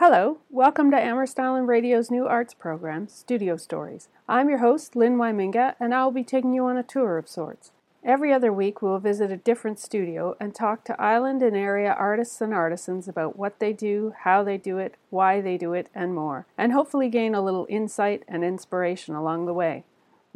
Hello, 0.00 0.38
welcome 0.48 0.92
to 0.92 0.96
Amherst 0.96 1.40
Island 1.40 1.66
Radio's 1.66 2.08
new 2.08 2.24
arts 2.24 2.54
program, 2.54 3.08
Studio 3.08 3.56
Stories. 3.56 4.08
I'm 4.28 4.48
your 4.48 4.58
host, 4.58 4.94
Lynn 4.94 5.16
Wyminga, 5.16 5.74
and 5.80 5.92
I'll 5.92 6.12
be 6.12 6.22
taking 6.22 6.54
you 6.54 6.66
on 6.66 6.76
a 6.76 6.84
tour 6.84 7.18
of 7.18 7.28
sorts. 7.28 7.72
Every 8.04 8.32
other 8.32 8.52
week, 8.52 8.80
we'll 8.80 9.00
visit 9.00 9.32
a 9.32 9.36
different 9.36 9.80
studio 9.80 10.36
and 10.38 10.54
talk 10.54 10.84
to 10.84 11.02
island 11.02 11.42
and 11.42 11.56
area 11.56 11.90
artists 11.98 12.40
and 12.40 12.54
artisans 12.54 13.08
about 13.08 13.36
what 13.36 13.58
they 13.58 13.72
do, 13.72 14.14
how 14.20 14.44
they 14.44 14.56
do 14.56 14.78
it, 14.78 14.94
why 15.10 15.40
they 15.40 15.58
do 15.58 15.72
it, 15.72 15.88
and 15.96 16.14
more, 16.14 16.46
and 16.56 16.72
hopefully 16.72 17.08
gain 17.08 17.34
a 17.34 17.42
little 17.42 17.66
insight 17.68 18.22
and 18.28 18.44
inspiration 18.44 19.16
along 19.16 19.46
the 19.46 19.52
way. 19.52 19.82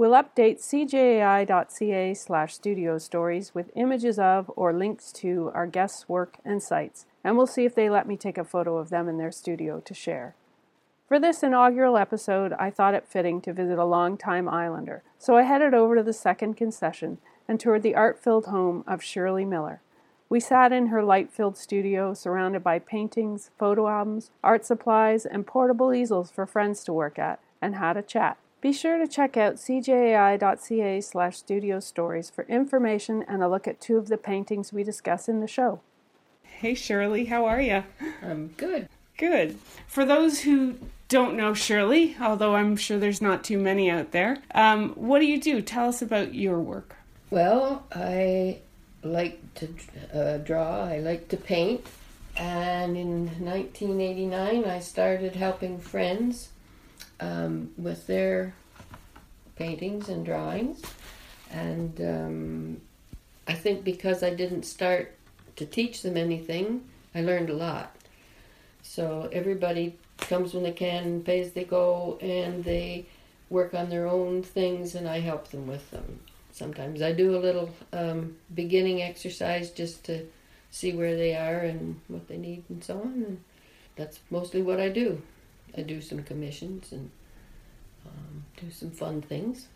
We'll 0.02 0.20
update 0.20 0.58
cjai.ca 0.58 2.14
slash 2.14 2.54
studio 2.54 2.98
stories 2.98 3.54
with 3.54 3.70
images 3.76 4.18
of 4.18 4.50
or 4.56 4.72
links 4.72 5.12
to 5.12 5.52
our 5.54 5.68
guests' 5.68 6.08
work 6.08 6.38
and 6.44 6.60
sites 6.60 7.06
and 7.22 7.36
we'll 7.36 7.46
see 7.46 7.64
if 7.64 7.76
they 7.76 7.88
let 7.88 8.08
me 8.08 8.16
take 8.16 8.36
a 8.36 8.42
photo 8.42 8.78
of 8.78 8.90
them 8.90 9.08
in 9.08 9.18
their 9.18 9.30
studio 9.30 9.78
to 9.78 9.94
share. 9.94 10.34
For 11.06 11.20
this 11.20 11.44
inaugural 11.44 11.96
episode, 11.96 12.52
I 12.54 12.68
thought 12.68 12.94
it 12.94 13.06
fitting 13.06 13.40
to 13.42 13.52
visit 13.52 13.78
a 13.78 13.84
longtime 13.84 14.48
islander, 14.48 15.04
so 15.20 15.36
I 15.36 15.42
headed 15.42 15.72
over 15.72 15.94
to 15.94 16.02
the 16.02 16.12
second 16.12 16.54
concession 16.54 17.18
and 17.46 17.60
toured 17.60 17.84
the 17.84 17.94
art 17.94 18.18
filled 18.18 18.46
home 18.46 18.82
of 18.88 19.04
Shirley 19.04 19.44
Miller. 19.44 19.82
We 20.28 20.40
sat 20.40 20.72
in 20.72 20.88
her 20.88 21.04
light 21.04 21.30
filled 21.30 21.56
studio 21.56 22.12
surrounded 22.12 22.64
by 22.64 22.80
paintings, 22.80 23.52
photo 23.56 23.86
albums, 23.86 24.32
art 24.42 24.64
supplies, 24.64 25.24
and 25.24 25.46
portable 25.46 25.94
easels 25.94 26.28
for 26.28 26.44
friends 26.44 26.82
to 26.86 26.92
work 26.92 27.20
at, 27.20 27.38
and 27.60 27.76
had 27.76 27.96
a 27.96 28.02
chat. 28.02 28.36
Be 28.62 28.72
sure 28.72 28.96
to 28.96 29.08
check 29.08 29.36
out 29.36 29.56
cjai.ca 29.56 31.00
slash 31.00 31.36
studio 31.36 31.80
stories 31.80 32.30
for 32.30 32.44
information 32.44 33.24
and 33.26 33.42
a 33.42 33.48
look 33.48 33.66
at 33.66 33.80
two 33.80 33.96
of 33.96 34.06
the 34.06 34.16
paintings 34.16 34.72
we 34.72 34.84
discuss 34.84 35.28
in 35.28 35.40
the 35.40 35.48
show. 35.48 35.80
Hey, 36.44 36.74
Shirley, 36.74 37.24
how 37.24 37.44
are 37.44 37.60
you? 37.60 37.82
I'm 38.22 38.54
good. 38.56 38.88
Good. 39.18 39.58
For 39.88 40.04
those 40.04 40.42
who 40.42 40.76
don't 41.08 41.36
know 41.36 41.54
Shirley, 41.54 42.16
although 42.20 42.54
I'm 42.54 42.76
sure 42.76 43.00
there's 43.00 43.20
not 43.20 43.42
too 43.42 43.58
many 43.58 43.90
out 43.90 44.12
there, 44.12 44.38
um, 44.54 44.90
what 44.90 45.18
do 45.18 45.26
you 45.26 45.40
do? 45.40 45.60
Tell 45.60 45.88
us 45.88 46.00
about 46.00 46.32
your 46.32 46.60
work. 46.60 46.94
Well, 47.30 47.84
I 47.92 48.60
like 49.02 49.40
to 49.56 49.74
uh, 50.14 50.36
draw, 50.38 50.84
I 50.84 50.98
like 50.98 51.26
to 51.30 51.36
paint, 51.36 51.84
and 52.36 52.96
in 52.96 53.26
1989 53.44 54.64
I 54.66 54.78
started 54.78 55.34
helping 55.34 55.80
friends 55.80 56.50
um, 57.22 57.70
with 57.76 58.06
their 58.06 58.54
paintings 59.56 60.08
and 60.08 60.24
drawings. 60.24 60.82
And 61.50 62.00
um, 62.00 62.80
I 63.46 63.54
think 63.54 63.84
because 63.84 64.22
I 64.22 64.30
didn't 64.34 64.64
start 64.64 65.14
to 65.56 65.66
teach 65.66 66.02
them 66.02 66.16
anything, 66.16 66.84
I 67.14 67.22
learned 67.22 67.50
a 67.50 67.54
lot. 67.54 67.94
So 68.82 69.28
everybody 69.32 69.96
comes 70.18 70.54
when 70.54 70.62
they 70.62 70.72
can, 70.72 71.22
pays 71.22 71.52
they 71.52 71.64
go, 71.64 72.18
and 72.20 72.64
they 72.64 73.06
work 73.50 73.74
on 73.74 73.90
their 73.90 74.06
own 74.06 74.42
things, 74.42 74.94
and 74.94 75.08
I 75.08 75.20
help 75.20 75.48
them 75.48 75.66
with 75.66 75.90
them. 75.90 76.20
Sometimes 76.52 77.02
I 77.02 77.12
do 77.12 77.36
a 77.36 77.38
little 77.38 77.70
um, 77.92 78.36
beginning 78.54 79.02
exercise 79.02 79.70
just 79.70 80.04
to 80.04 80.26
see 80.70 80.92
where 80.92 81.16
they 81.16 81.34
are 81.34 81.58
and 81.58 82.00
what 82.08 82.28
they 82.28 82.36
need 82.36 82.64
and 82.68 82.82
so 82.82 83.00
on. 83.00 83.24
And 83.26 83.44
that's 83.96 84.20
mostly 84.30 84.62
what 84.62 84.80
I 84.80 84.88
do. 84.88 85.20
I 85.76 85.82
do 85.82 86.00
some 86.00 86.22
commissions 86.22 86.92
and 86.92 87.10
um, 88.06 88.44
do 88.56 88.70
some 88.70 88.90
fun 88.90 89.22
things. 89.22 89.66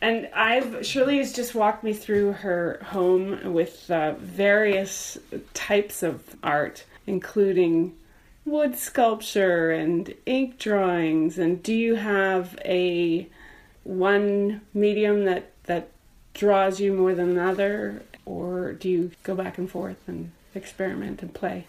And 0.00 0.28
I've 0.34 0.86
Shirley 0.86 1.18
has 1.18 1.32
just 1.32 1.54
walked 1.54 1.82
me 1.82 1.92
through 1.92 2.32
her 2.32 2.80
home 2.84 3.52
with 3.52 3.90
uh, 3.90 4.12
various 4.18 5.18
types 5.54 6.02
of 6.02 6.36
art, 6.42 6.84
including 7.06 7.94
wood 8.44 8.76
sculpture 8.76 9.70
and 9.70 10.14
ink 10.26 10.58
drawings. 10.58 11.38
And 11.38 11.62
do 11.62 11.74
you 11.74 11.94
have 11.94 12.58
a 12.64 13.28
one 13.84 14.60
medium 14.74 15.24
that 15.24 15.52
that 15.64 15.88
draws 16.34 16.78
you 16.78 16.92
more 16.92 17.14
than 17.14 17.30
another, 17.30 18.02
or 18.26 18.74
do 18.74 18.90
you 18.90 19.10
go 19.22 19.34
back 19.34 19.56
and 19.56 19.70
forth 19.70 19.96
and 20.06 20.30
experiment 20.54 21.22
and 21.22 21.32
play? 21.32 21.66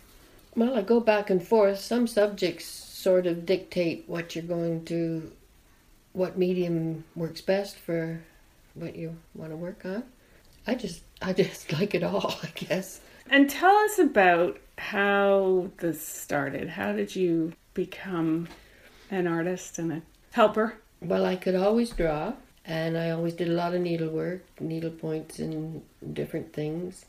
Well, 0.56 0.78
I 0.78 0.82
go 0.82 1.00
back 1.00 1.30
and 1.30 1.42
forth. 1.42 1.80
Some 1.80 2.08
subjects 2.08 2.66
sort 2.98 3.28
of 3.28 3.46
dictate 3.46 4.06
what 4.08 4.36
you're 4.36 4.44
going 4.44 4.84
to 4.84 5.32
what 6.14 6.36
medium 6.36 7.04
works 7.16 7.42
best 7.42 7.78
for 7.78 8.20
what 8.74 8.96
you 8.96 9.16
want 9.36 9.52
to 9.52 9.56
work 9.56 9.86
on. 9.86 10.04
I 10.66 10.74
just 10.74 11.04
I 11.22 11.34
just 11.34 11.72
like 11.80 11.94
it 11.94 12.04
all, 12.04 12.36
I 12.42 12.48
guess. 12.56 13.00
And 13.30 13.50
tell 13.50 13.76
us 13.76 14.00
about 14.00 14.58
how 14.80 15.70
this 15.78 16.06
started. 16.06 16.70
How 16.70 16.92
did 16.92 17.16
you 17.16 17.54
become 17.74 18.48
an 19.12 19.28
artist 19.28 19.78
and 19.78 19.92
a 19.92 20.02
helper? 20.32 20.76
Well, 21.00 21.26
I 21.26 21.36
could 21.36 21.56
always 21.56 21.92
draw, 21.92 22.34
and 22.66 22.98
I 22.98 23.12
always 23.12 23.34
did 23.34 23.50
a 23.50 23.54
lot 23.54 23.76
of 23.76 23.82
needlework, 23.82 24.42
needle 24.60 24.90
points, 24.90 25.38
and 25.38 25.84
different 26.14 26.54
things. 26.54 27.06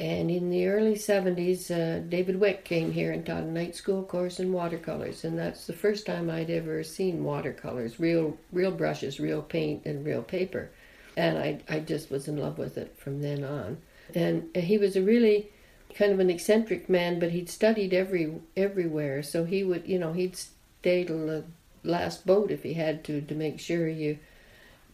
And 0.00 0.30
in 0.30 0.48
the 0.48 0.66
early 0.66 0.94
70s, 0.94 1.70
uh, 1.70 1.98
David 2.08 2.40
Wick 2.40 2.64
came 2.64 2.90
here 2.90 3.12
and 3.12 3.24
taught 3.24 3.42
a 3.42 3.46
night 3.46 3.76
school 3.76 4.02
course 4.02 4.40
in 4.40 4.50
watercolors. 4.50 5.24
And 5.24 5.38
that's 5.38 5.66
the 5.66 5.74
first 5.74 6.06
time 6.06 6.30
I'd 6.30 6.48
ever 6.48 6.82
seen 6.82 7.22
watercolors, 7.22 8.00
real, 8.00 8.38
real 8.50 8.70
brushes, 8.70 9.20
real 9.20 9.42
paint, 9.42 9.84
and 9.84 10.02
real 10.02 10.22
paper. 10.22 10.70
And 11.18 11.36
I, 11.36 11.60
I 11.68 11.80
just 11.80 12.10
was 12.10 12.28
in 12.28 12.38
love 12.38 12.56
with 12.56 12.78
it 12.78 12.96
from 12.96 13.20
then 13.20 13.44
on. 13.44 13.76
And 14.14 14.56
he 14.56 14.78
was 14.78 14.96
a 14.96 15.02
really 15.02 15.50
kind 15.94 16.12
of 16.12 16.18
an 16.18 16.30
eccentric 16.30 16.88
man, 16.88 17.18
but 17.18 17.32
he'd 17.32 17.50
studied 17.50 17.92
every 17.92 18.40
everywhere. 18.56 19.22
So 19.22 19.44
he 19.44 19.62
would, 19.62 19.86
you 19.86 19.98
know, 19.98 20.14
he'd 20.14 20.34
stay 20.34 21.04
till 21.04 21.26
the 21.26 21.44
last 21.84 22.24
boat 22.24 22.50
if 22.50 22.62
he 22.62 22.72
had 22.72 23.04
to 23.04 23.20
to 23.20 23.34
make 23.34 23.60
sure 23.60 23.86
you 23.86 24.18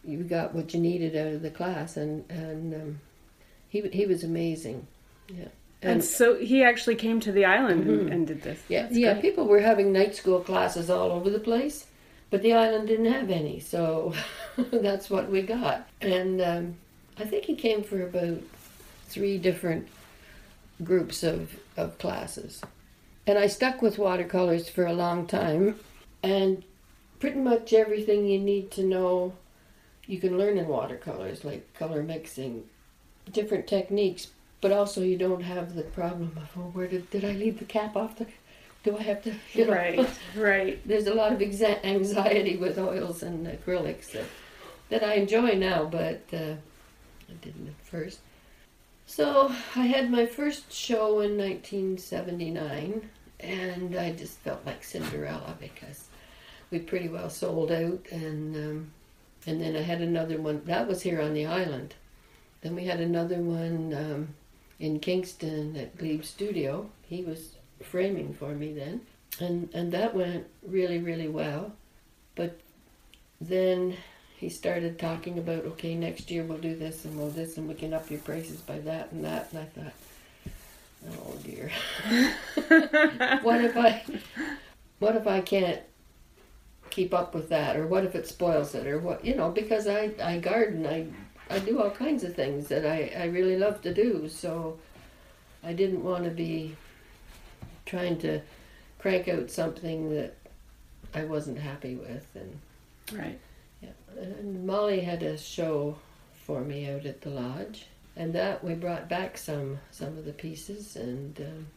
you 0.03 0.23
got 0.23 0.53
what 0.53 0.73
you 0.73 0.81
needed 0.81 1.15
out 1.15 1.33
of 1.33 1.41
the 1.43 1.49
class. 1.49 1.95
And 1.95 2.29
and 2.29 2.73
um, 2.73 3.01
he 3.69 3.87
he 3.93 4.05
was 4.05 4.25
amazing. 4.25 4.85
Yeah. 5.27 5.47
And, 5.81 5.91
and, 5.91 6.03
so 6.03 6.35
he 6.37 6.63
actually 6.63 6.95
came 6.95 7.19
to 7.19 7.31
the 7.31 7.45
island 7.45 7.83
mm-hmm. 7.83 7.99
and, 7.99 8.09
and, 8.09 8.27
did 8.27 8.41
this. 8.41 8.59
Yeah, 8.67 8.83
That's 8.83 8.97
yeah. 8.97 9.13
Great. 9.13 9.21
People 9.21 9.47
were 9.47 9.61
having 9.61 9.91
night 9.93 10.15
school 10.15 10.39
classes 10.39 10.89
all 10.89 11.11
over 11.11 11.29
the 11.29 11.39
place, 11.39 11.85
but 12.31 12.41
the 12.41 12.53
island 12.53 12.87
didn't 12.87 13.11
have 13.11 13.29
any, 13.29 13.59
so 13.59 14.13
that's 14.57 15.09
what 15.09 15.29
we 15.29 15.43
got. 15.43 15.87
And 16.01 16.41
um, 16.41 16.75
I 17.19 17.25
think 17.25 17.45
he 17.45 17.55
came 17.55 17.83
for 17.83 18.01
about 18.01 18.39
three 19.05 19.37
different 19.37 19.87
groups 20.83 21.23
of, 21.23 21.59
of 21.75 21.97
classes. 21.99 22.61
And 23.27 23.37
I 23.37 23.47
stuck 23.47 23.81
with 23.81 23.99
watercolors 23.99 24.69
for 24.69 24.85
a 24.85 24.93
long 24.93 25.27
time, 25.27 25.75
and 26.23 26.63
pretty 27.19 27.39
much 27.39 27.73
everything 27.73 28.25
you 28.25 28.39
need 28.39 28.71
to 28.71 28.83
know 28.83 29.33
you 30.07 30.19
can 30.19 30.37
learn 30.37 30.57
in 30.57 30.67
watercolors, 30.67 31.43
like 31.43 31.73
color 31.73 32.01
mixing, 32.01 32.63
different 33.31 33.67
techniques, 33.67 34.27
but 34.61 34.71
also 34.71 35.01
you 35.01 35.17
don't 35.17 35.43
have 35.43 35.75
the 35.75 35.83
problem 35.83 36.31
of 36.37 36.49
oh 36.57 36.69
where 36.73 36.87
did, 36.87 37.09
did 37.09 37.23
I 37.23 37.33
leave 37.33 37.59
the 37.59 37.65
cap 37.65 37.95
off 37.95 38.17
the 38.17 38.25
do 38.83 38.97
I 38.97 39.03
have 39.03 39.23
to 39.23 39.33
you 39.53 39.65
know? 39.65 39.73
Right 39.73 40.19
right. 40.35 40.79
There's 40.87 41.07
a 41.07 41.13
lot 41.13 41.33
of 41.33 41.39
exa- 41.39 41.83
anxiety 41.83 42.57
with 42.57 42.77
oils 42.77 43.23
and 43.23 43.45
acrylics 43.47 44.11
that, 44.11 44.25
that 44.89 45.03
I 45.03 45.15
enjoy 45.15 45.55
now 45.55 45.85
but 45.85 46.21
uh, 46.33 46.55
I 47.29 47.33
didn't 47.41 47.67
at 47.67 47.85
first. 47.85 48.19
So 49.05 49.53
I 49.75 49.85
had 49.85 50.11
my 50.11 50.25
first 50.25 50.71
show 50.71 51.21
in 51.21 51.37
1979 51.37 53.09
and 53.39 53.95
I 53.95 54.11
just 54.11 54.37
felt 54.39 54.65
like 54.65 54.83
Cinderella 54.83 55.55
because 55.59 56.05
we 56.71 56.79
pretty 56.79 57.07
well 57.07 57.29
sold 57.29 57.71
out 57.71 58.05
and 58.11 58.55
um, 58.55 58.91
and 59.45 59.61
then 59.61 59.77
I 59.77 59.81
had 59.81 60.01
another 60.01 60.37
one 60.41 60.61
that 60.65 60.87
was 60.87 61.01
here 61.01 61.21
on 61.21 61.33
the 61.33 61.45
island. 61.45 61.95
Then 62.61 62.75
we 62.75 62.85
had 62.85 62.99
another 62.99 63.37
one 63.37 63.93
um, 63.93 64.35
in 64.79 64.99
Kingston 64.99 65.75
at 65.75 65.97
Glebe 65.97 66.23
Studio. 66.23 66.89
He 67.03 67.23
was 67.23 67.55
framing 67.81 68.33
for 68.33 68.53
me 68.53 68.73
then, 68.73 69.01
and 69.39 69.69
and 69.73 69.91
that 69.91 70.13
went 70.13 70.47
really 70.65 70.99
really 70.99 71.27
well. 71.27 71.73
But 72.35 72.59
then 73.41 73.95
he 74.37 74.49
started 74.49 74.99
talking 74.99 75.39
about 75.39 75.65
okay, 75.65 75.95
next 75.95 76.29
year 76.29 76.43
we'll 76.43 76.57
do 76.57 76.75
this 76.75 77.05
and 77.05 77.17
we'll 77.17 77.29
this 77.29 77.57
and 77.57 77.67
we 77.67 77.75
can 77.75 77.93
up 77.93 78.09
your 78.09 78.19
prices 78.19 78.61
by 78.61 78.79
that 78.79 79.11
and 79.11 79.23
that, 79.23 79.51
and 79.51 79.61
I 79.61 79.65
thought. 79.65 79.93
Oh 81.11 81.35
dear. 81.43 81.71
what 83.43 83.63
if 83.63 83.77
I 83.77 84.03
what 84.99 85.15
if 85.15 85.27
I 85.27 85.41
can't 85.41 85.81
keep 86.89 87.13
up 87.13 87.35
with 87.35 87.49
that 87.49 87.75
or 87.75 87.85
what 87.85 88.03
if 88.05 88.15
it 88.15 88.27
spoils 88.27 88.73
it 88.73 88.87
or 88.87 88.97
what 88.97 89.23
you 89.23 89.35
know 89.35 89.51
because 89.51 89.87
I 89.87 90.11
I 90.23 90.39
garden 90.39 90.85
I 90.85 91.05
I 91.49 91.59
do 91.59 91.81
all 91.81 91.89
kinds 91.89 92.23
of 92.23 92.35
things 92.35 92.67
that 92.67 92.85
I, 92.85 93.11
I 93.17 93.25
really 93.25 93.57
love 93.57 93.81
to 93.81 93.93
do. 93.93 94.27
So 94.29 94.77
I 95.63 95.73
didn't 95.73 96.03
want 96.03 96.23
to 96.25 96.29
be 96.29 96.75
trying 97.85 98.17
to 98.19 98.41
crank 98.99 99.27
out 99.27 99.49
something 99.49 100.13
that 100.13 100.35
I 101.13 101.23
wasn't 101.23 101.59
happy 101.59 101.95
with. 101.95 102.27
And 102.35 102.59
right. 103.17 103.39
Yeah. 103.81 103.89
And 104.19 104.65
Molly 104.65 105.01
had 105.01 105.23
a 105.23 105.37
show 105.37 105.97
for 106.33 106.61
me 106.61 106.89
out 106.89 107.05
at 107.05 107.21
the 107.21 107.29
lodge, 107.29 107.87
and 108.15 108.33
that 108.33 108.63
we 108.63 108.73
brought 108.73 109.09
back 109.09 109.37
some 109.37 109.79
some 109.91 110.17
of 110.17 110.25
the 110.25 110.33
pieces, 110.33 110.95
and 110.95 111.39
um, 111.41 111.67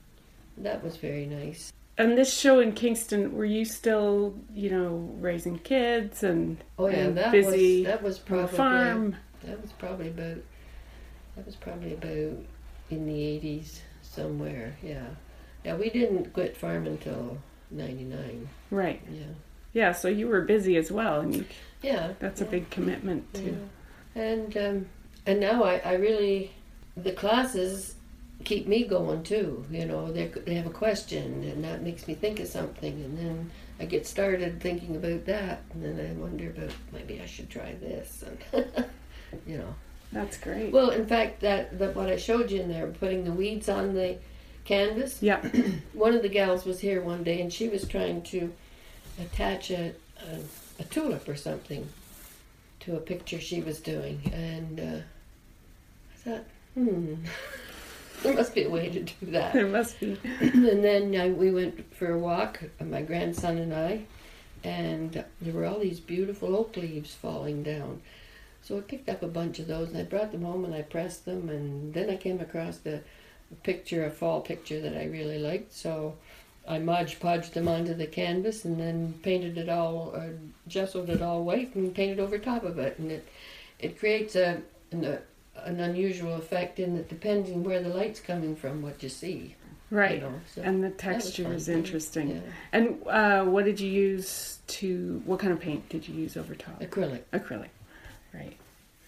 that 0.59 0.83
was 0.83 0.97
very 0.97 1.27
nice. 1.27 1.73
And 1.99 2.17
this 2.17 2.33
show 2.33 2.61
in 2.61 2.73
Kingston, 2.73 3.35
were 3.37 3.45
you 3.45 3.67
still, 3.67 4.35
you 4.55 4.71
know, 4.71 5.13
raising 5.21 5.59
kids 5.59 6.23
and, 6.23 6.57
Oh 6.79 6.89
yeah, 6.89 6.97
and 6.97 7.19
that 7.19 7.31
busy 7.31 7.79
was 7.79 7.87
that 7.87 8.03
was 8.03 8.17
on 8.17 8.23
the 8.23 8.29
probably 8.29 8.57
farm? 8.57 9.17
That 9.45 9.61
was 9.61 9.73
probably 9.73 10.09
about 10.09 10.39
that 11.37 11.47
was 11.47 11.57
probably 11.57 11.95
about 11.95 12.39
in 12.91 13.07
the 13.07 13.25
eighties 13.25 13.83
somewhere. 14.03 14.77
Yeah, 14.83 15.07
yeah. 15.65 15.77
We 15.77 15.91
didn't 15.91 16.33
quit 16.33 16.57
farming 16.57 16.93
until 16.93 17.39
ninety 17.71 18.05
nine. 18.05 18.49
Right. 18.71 19.01
Yeah, 19.11 19.23
Yeah. 19.73 19.93
So 19.93 20.09
you 20.09 20.29
were 20.29 20.43
busy 20.43 20.77
as 20.77 20.91
well, 20.91 21.21
and 21.21 21.35
you, 21.37 21.45
yeah. 21.83 22.13
that's 22.19 22.41
a 22.41 22.45
big 22.47 22.71
commitment 22.71 23.33
too. 23.35 23.57
Yeah. 24.15 24.23
And 24.23 24.57
um, 24.57 24.87
and 25.27 25.41
now 25.41 25.63
I, 25.63 25.77
I 25.85 25.93
really 25.95 26.53
the 26.97 27.13
classes 27.13 27.95
keep 28.45 28.67
me 28.67 28.85
going 28.85 29.23
too. 29.23 29.65
You 29.71 29.87
know, 29.87 30.11
they 30.13 30.27
they 30.27 30.55
have 30.55 30.67
a 30.67 30.71
question 30.71 31.45
and 31.45 31.65
that 31.65 31.83
makes 31.83 32.09
me 32.09 32.15
think 32.15 32.41
of 32.41 32.49
something, 32.49 32.93
and 32.93 33.19
then 33.19 33.51
I 33.79 33.85
get 33.85 34.07
started 34.07 34.61
thinking 34.61 34.97
about 34.97 35.25
that, 35.27 35.63
and 35.73 35.85
then 35.85 36.07
I 36.07 36.13
wonder 36.21 36.51
about 36.51 36.71
maybe 36.93 37.21
I 37.21 37.27
should 37.27 37.49
try 37.51 37.75
this, 37.75 38.25
and 38.53 38.85
you 39.47 39.59
know. 39.59 39.75
That's 40.13 40.37
great. 40.37 40.73
Well, 40.73 40.91
in 40.91 41.07
fact, 41.07 41.41
that, 41.41 41.79
that 41.79 41.95
what 41.95 42.09
I 42.09 42.17
showed 42.17 42.51
you 42.51 42.61
in 42.61 42.69
there, 42.69 42.87
putting 42.89 43.25
the 43.25 43.33
weeds 43.33 43.69
on 43.69 43.95
the 43.95 44.19
canvas. 44.65 45.23
yeah. 45.23 45.41
One 45.93 46.15
of 46.15 46.23
the 46.23 46.29
gals 46.29 46.65
was 46.65 46.81
here 46.81 47.01
one 47.03 47.23
day, 47.23 47.41
and 47.41 47.53
she 47.53 47.69
was 47.69 47.87
trying 47.87 48.23
to 48.23 48.53
attach 49.21 49.71
a, 49.71 49.93
a, 50.19 50.81
a 50.81 50.85
tulip 50.85 51.29
or 51.29 51.37
something 51.37 51.89
to 52.81 52.97
a 52.97 53.01
picture 53.01 53.41
she 53.41 53.61
was 53.61 53.79
doing, 53.81 54.21
and 54.33 54.81
uh, 54.81 55.03
I 56.15 56.17
thought, 56.17 56.45
hmm, 56.75 57.15
there 58.23 58.35
must 58.35 58.55
be 58.55 58.65
a 58.65 58.71
way 58.71 58.89
to 58.89 59.01
do 59.01 59.27
that. 59.33 59.53
There 59.53 59.67
must 59.67 60.01
be. 60.01 60.19
and 60.41 60.83
then 60.83 61.15
uh, 61.15 61.29
we 61.29 61.51
went 61.51 61.95
for 61.95 62.13
a 62.13 62.19
walk, 62.19 62.63
uh, 62.81 62.85
my 62.85 63.03
grandson 63.03 63.59
and 63.59 63.75
I, 63.75 64.05
and 64.65 65.25
there 65.41 65.55
were 65.55 65.67
all 65.67 65.79
these 65.79 66.01
beautiful 66.01 66.57
oak 66.57 66.77
leaves 66.77 67.15
falling 67.15 67.63
down. 67.63 68.01
So 68.63 68.79
I 68.79 68.81
picked 68.83 69.09
up 69.09 69.23
a 69.23 69.29
bunch 69.29 69.59
of 69.59 69.67
those 69.67 69.89
and 69.89 69.99
I 69.99 70.03
brought 70.03 70.33
them 70.33 70.43
home 70.43 70.65
and 70.65 70.75
I 70.75 70.83
pressed 70.83 71.25
them, 71.25 71.49
and 71.49 71.95
then 71.95 72.11
I 72.11 72.17
came 72.17 72.41
across 72.41 72.79
the 72.79 73.01
picture, 73.63 74.05
a 74.05 74.11
fall 74.11 74.41
picture 74.41 74.81
that 74.81 74.97
I 74.97 75.07
really 75.07 75.39
liked. 75.39 75.73
So 75.73 76.17
I 76.69 76.79
Mod 76.79 77.07
Podged 77.07 77.53
them 77.53 77.69
onto 77.69 77.95
the 77.95 78.07
canvas 78.07 78.65
and 78.65 78.79
then 78.79 79.15
painted 79.23 79.59
it 79.59 79.69
all, 79.69 80.15
uh, 80.15 80.31
gessoed 80.69 81.09
it 81.09 81.23
all 81.23 81.43
white 81.45 81.75
and 81.75 81.95
painted 81.95 82.21
over 82.21 82.39
top 82.39 82.65
of 82.65 82.79
it, 82.79 82.99
and 82.99 83.11
it 83.11 83.29
it 83.79 83.99
creates 83.99 84.37
a 84.37 84.63
an, 84.93 85.19
an 85.65 85.81
unusual 85.81 86.35
effect 86.35 86.79
in 86.79 86.97
that 86.97 87.09
depending 87.09 87.65
where 87.65 87.83
the 87.83 87.89
light's 87.89 88.21
coming 88.21 88.55
from, 88.57 88.83
what 88.83 89.03
you 89.03 89.09
see. 89.09 89.57
Right. 89.91 90.17
You 90.17 90.21
know, 90.21 90.41
so 90.55 90.63
And 90.63 90.85
the 90.85 90.91
texture 90.91 91.53
is 91.53 91.69
interesting. 91.69 92.31
Yeah. 92.31 92.41
And 92.73 93.07
uh, 93.09 93.45
what 93.45 93.65
did 93.65 93.81
you 93.81 93.91
use 93.91 94.61
to? 94.69 95.21
What 95.25 95.41
kind 95.41 95.53
of 95.53 95.59
paint 95.59 95.89
did 95.89 96.07
you 96.07 96.15
use 96.15 96.37
over 96.37 96.55
top? 96.55 96.81
Acrylic. 96.81 97.23
Acrylic. 97.33 97.71
Right. 98.33 98.57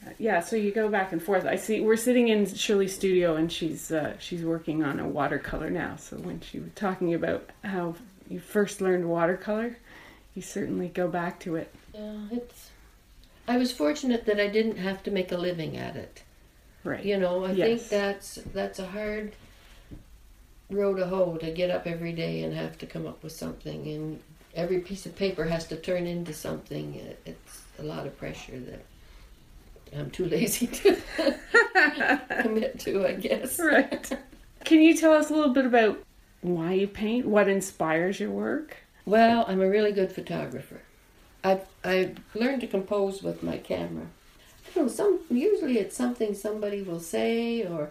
Uh, 0.07 0.11
yeah. 0.19 0.41
So 0.41 0.57
you 0.57 0.73
go 0.73 0.89
back 0.89 1.13
and 1.13 1.23
forth. 1.23 1.45
I 1.47 1.57
see. 1.57 1.81
We're 1.81 1.97
sitting 1.97 2.29
in 2.29 2.47
Shirley's 2.47 2.95
studio, 2.95 3.37
and 3.37 3.51
she's 3.51 3.91
uh, 3.93 4.15
she's 4.19 4.43
working 4.45 4.83
on 4.83 4.99
a 5.01 5.07
watercolor 5.09 5.71
now. 5.71 5.97
So 5.97 6.17
when 6.17 6.41
she 6.41 6.59
was 6.59 6.71
talking 6.75 7.15
about 7.15 7.51
how 7.65 7.95
you 8.29 8.41
first 8.41 8.81
learned 8.81 9.09
watercolor, 9.09 9.77
you 10.35 10.43
certainly 10.43 10.89
go 10.89 11.09
back 11.09 11.39
to 11.41 11.57
it. 11.57 11.73
Yeah, 11.95 12.17
it's. 12.33 12.71
I 13.49 13.57
was 13.59 13.73
fortunate 13.73 14.25
that 14.27 14.41
I 14.41 14.47
didn't 14.47 14.77
have 14.77 15.03
to 15.05 15.11
make 15.11 15.33
a 15.33 15.37
living 15.37 15.77
at 15.77 15.97
it. 15.97 16.23
Right. 16.85 17.05
You 17.05 17.19
know, 17.19 17.45
I 17.45 17.53
Yes. 17.53 17.81
think 17.81 17.89
that's 17.91 18.35
that's 18.53 18.79
a 18.79 18.87
hard 18.87 19.33
row 20.71 20.95
to 20.95 21.07
hoe 21.07 21.37
to 21.37 21.51
get 21.51 21.71
up 21.71 21.87
every 21.87 22.13
day 22.13 22.43
and 22.43 22.55
have 22.55 22.79
to 22.79 22.87
come 22.87 23.07
up 23.07 23.23
with 23.23 23.33
something, 23.33 23.87
and 23.87 24.21
every 24.55 24.81
piece 24.81 25.07
of 25.07 25.15
paper 25.15 25.45
has 25.45 25.67
to 25.69 25.77
turn 25.77 26.07
into 26.07 26.33
something. 26.33 26.95
It's 27.27 27.63
a 27.79 27.83
lot 27.83 28.07
of 28.07 28.17
pressure 28.19 28.59
that 28.59 28.83
I'm 29.97 30.11
too 30.11 30.27
lazy 30.27 30.67
to 30.67 30.97
commit 32.43 32.81
to, 32.81 33.06
I 33.06 33.12
guess. 33.15 33.59
Right. 33.59 34.12
Can 34.65 34.81
you 34.81 34.97
tell 34.97 35.12
us 35.12 35.31
a 35.31 35.35
little 35.35 35.53
bit 35.53 35.67
about 35.67 36.03
why 36.41 36.73
you 36.73 36.89
paint? 36.89 37.27
What 37.27 37.49
inspires 37.49 38.21
your 38.21 38.31
work? 38.31 38.77
Well, 39.05 39.44
I'm 39.49 39.61
a 39.61 39.69
really 39.69 39.93
good 39.93 40.12
photographer. 40.12 40.81
I've, 41.44 41.67
I've 41.83 42.19
learned 42.35 42.61
to 42.61 42.67
compose 42.67 43.23
with 43.23 43.43
my 43.43 43.59
camera. 43.59 44.06
I 44.67 44.75
don't 44.75 44.85
know, 44.87 44.93
some, 44.93 45.21
usually 45.29 45.79
it's 45.79 45.97
something 45.97 46.35
somebody 46.35 46.83
will 46.83 47.00
say, 47.00 47.67
or 47.67 47.91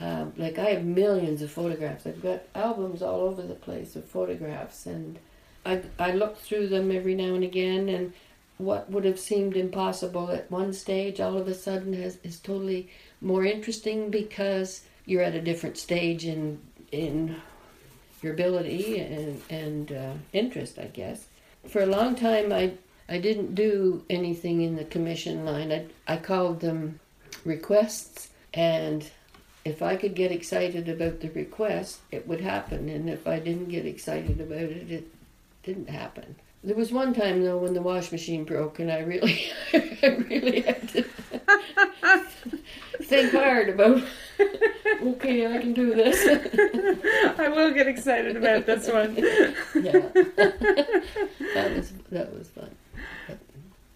um, 0.00 0.32
like 0.36 0.58
I 0.58 0.70
have 0.70 0.84
millions 0.84 1.42
of 1.42 1.50
photographs. 1.50 2.06
I've 2.06 2.22
got 2.22 2.42
albums 2.54 3.02
all 3.02 3.20
over 3.20 3.42
the 3.42 3.54
place 3.54 3.94
of 3.96 4.04
photographs, 4.04 4.86
and 4.86 5.18
I, 5.64 5.82
I 5.98 6.12
look 6.12 6.38
through 6.38 6.68
them 6.68 6.90
every 6.90 7.14
now 7.14 7.34
and 7.34 7.44
again, 7.44 7.88
and 7.88 8.12
what 8.60 8.90
would 8.90 9.04
have 9.04 9.18
seemed 9.18 9.56
impossible 9.56 10.30
at 10.30 10.50
one 10.50 10.72
stage 10.72 11.20
all 11.20 11.36
of 11.36 11.48
a 11.48 11.54
sudden 11.54 11.92
has, 11.94 12.18
is 12.22 12.38
totally 12.38 12.88
more 13.20 13.44
interesting 13.44 14.10
because 14.10 14.82
you're 15.06 15.22
at 15.22 15.34
a 15.34 15.40
different 15.40 15.76
stage 15.76 16.24
in, 16.24 16.60
in 16.92 17.36
your 18.22 18.32
ability 18.34 18.98
and 19.00 19.40
and 19.48 19.92
uh, 19.92 20.12
interest, 20.32 20.78
I 20.78 20.86
guess. 20.86 21.26
For 21.68 21.82
a 21.82 21.86
long 21.86 22.14
time, 22.14 22.52
I 22.52 22.72
I 23.08 23.18
didn't 23.18 23.54
do 23.54 24.04
anything 24.10 24.62
in 24.62 24.76
the 24.76 24.84
commission 24.84 25.44
line. 25.44 25.72
I 25.72 25.86
I 26.06 26.16
called 26.18 26.60
them 26.60 27.00
requests, 27.44 28.30
and 28.52 29.10
if 29.64 29.82
I 29.82 29.96
could 29.96 30.14
get 30.14 30.32
excited 30.32 30.88
about 30.88 31.20
the 31.20 31.30
request, 31.30 32.00
it 32.10 32.26
would 32.26 32.40
happen. 32.40 32.88
And 32.88 33.08
if 33.08 33.26
I 33.26 33.38
didn't 33.38 33.68
get 33.68 33.86
excited 33.86 34.40
about 34.40 34.58
it, 34.58 34.90
it 34.90 35.08
didn't 35.62 35.90
happen. 35.90 36.36
There 36.62 36.76
was 36.76 36.92
one 36.92 37.14
time 37.14 37.42
though 37.42 37.58
when 37.58 37.72
the 37.74 37.80
wash 37.82 38.12
machine 38.12 38.44
broke, 38.44 38.78
and 38.80 38.90
I 38.92 39.00
really, 39.00 39.50
I 39.72 40.24
really 40.28 40.60
had 40.60 40.88
to 40.90 41.04
think 43.02 43.32
hard 43.32 43.70
about. 43.70 44.02
Okay, 45.02 45.46
I 45.46 45.58
can 45.58 45.72
do 45.72 45.94
this. 45.94 46.18
I 47.38 47.48
will 47.48 47.72
get 47.72 47.86
excited 47.88 48.36
about 48.36 48.66
this 48.66 48.88
one. 48.88 49.16
yeah, 49.74 50.10
that 51.54 51.72
was 51.76 51.92
that 52.10 52.32
was 52.36 52.48
fun. 52.50 52.70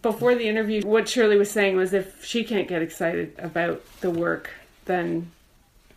Before 0.02 0.34
the 0.34 0.49
interview, 0.49 0.82
what 0.87 1.08
Shirley 1.08 1.37
was 1.38 1.50
saying 1.50 1.76
was 1.76 1.93
if 1.94 2.25
she 2.25 2.44
can't 2.44 2.69
get 2.69 2.82
excited 2.82 3.34
about 3.38 3.82
the 4.00 4.11
work, 4.11 4.50
then 4.87 5.32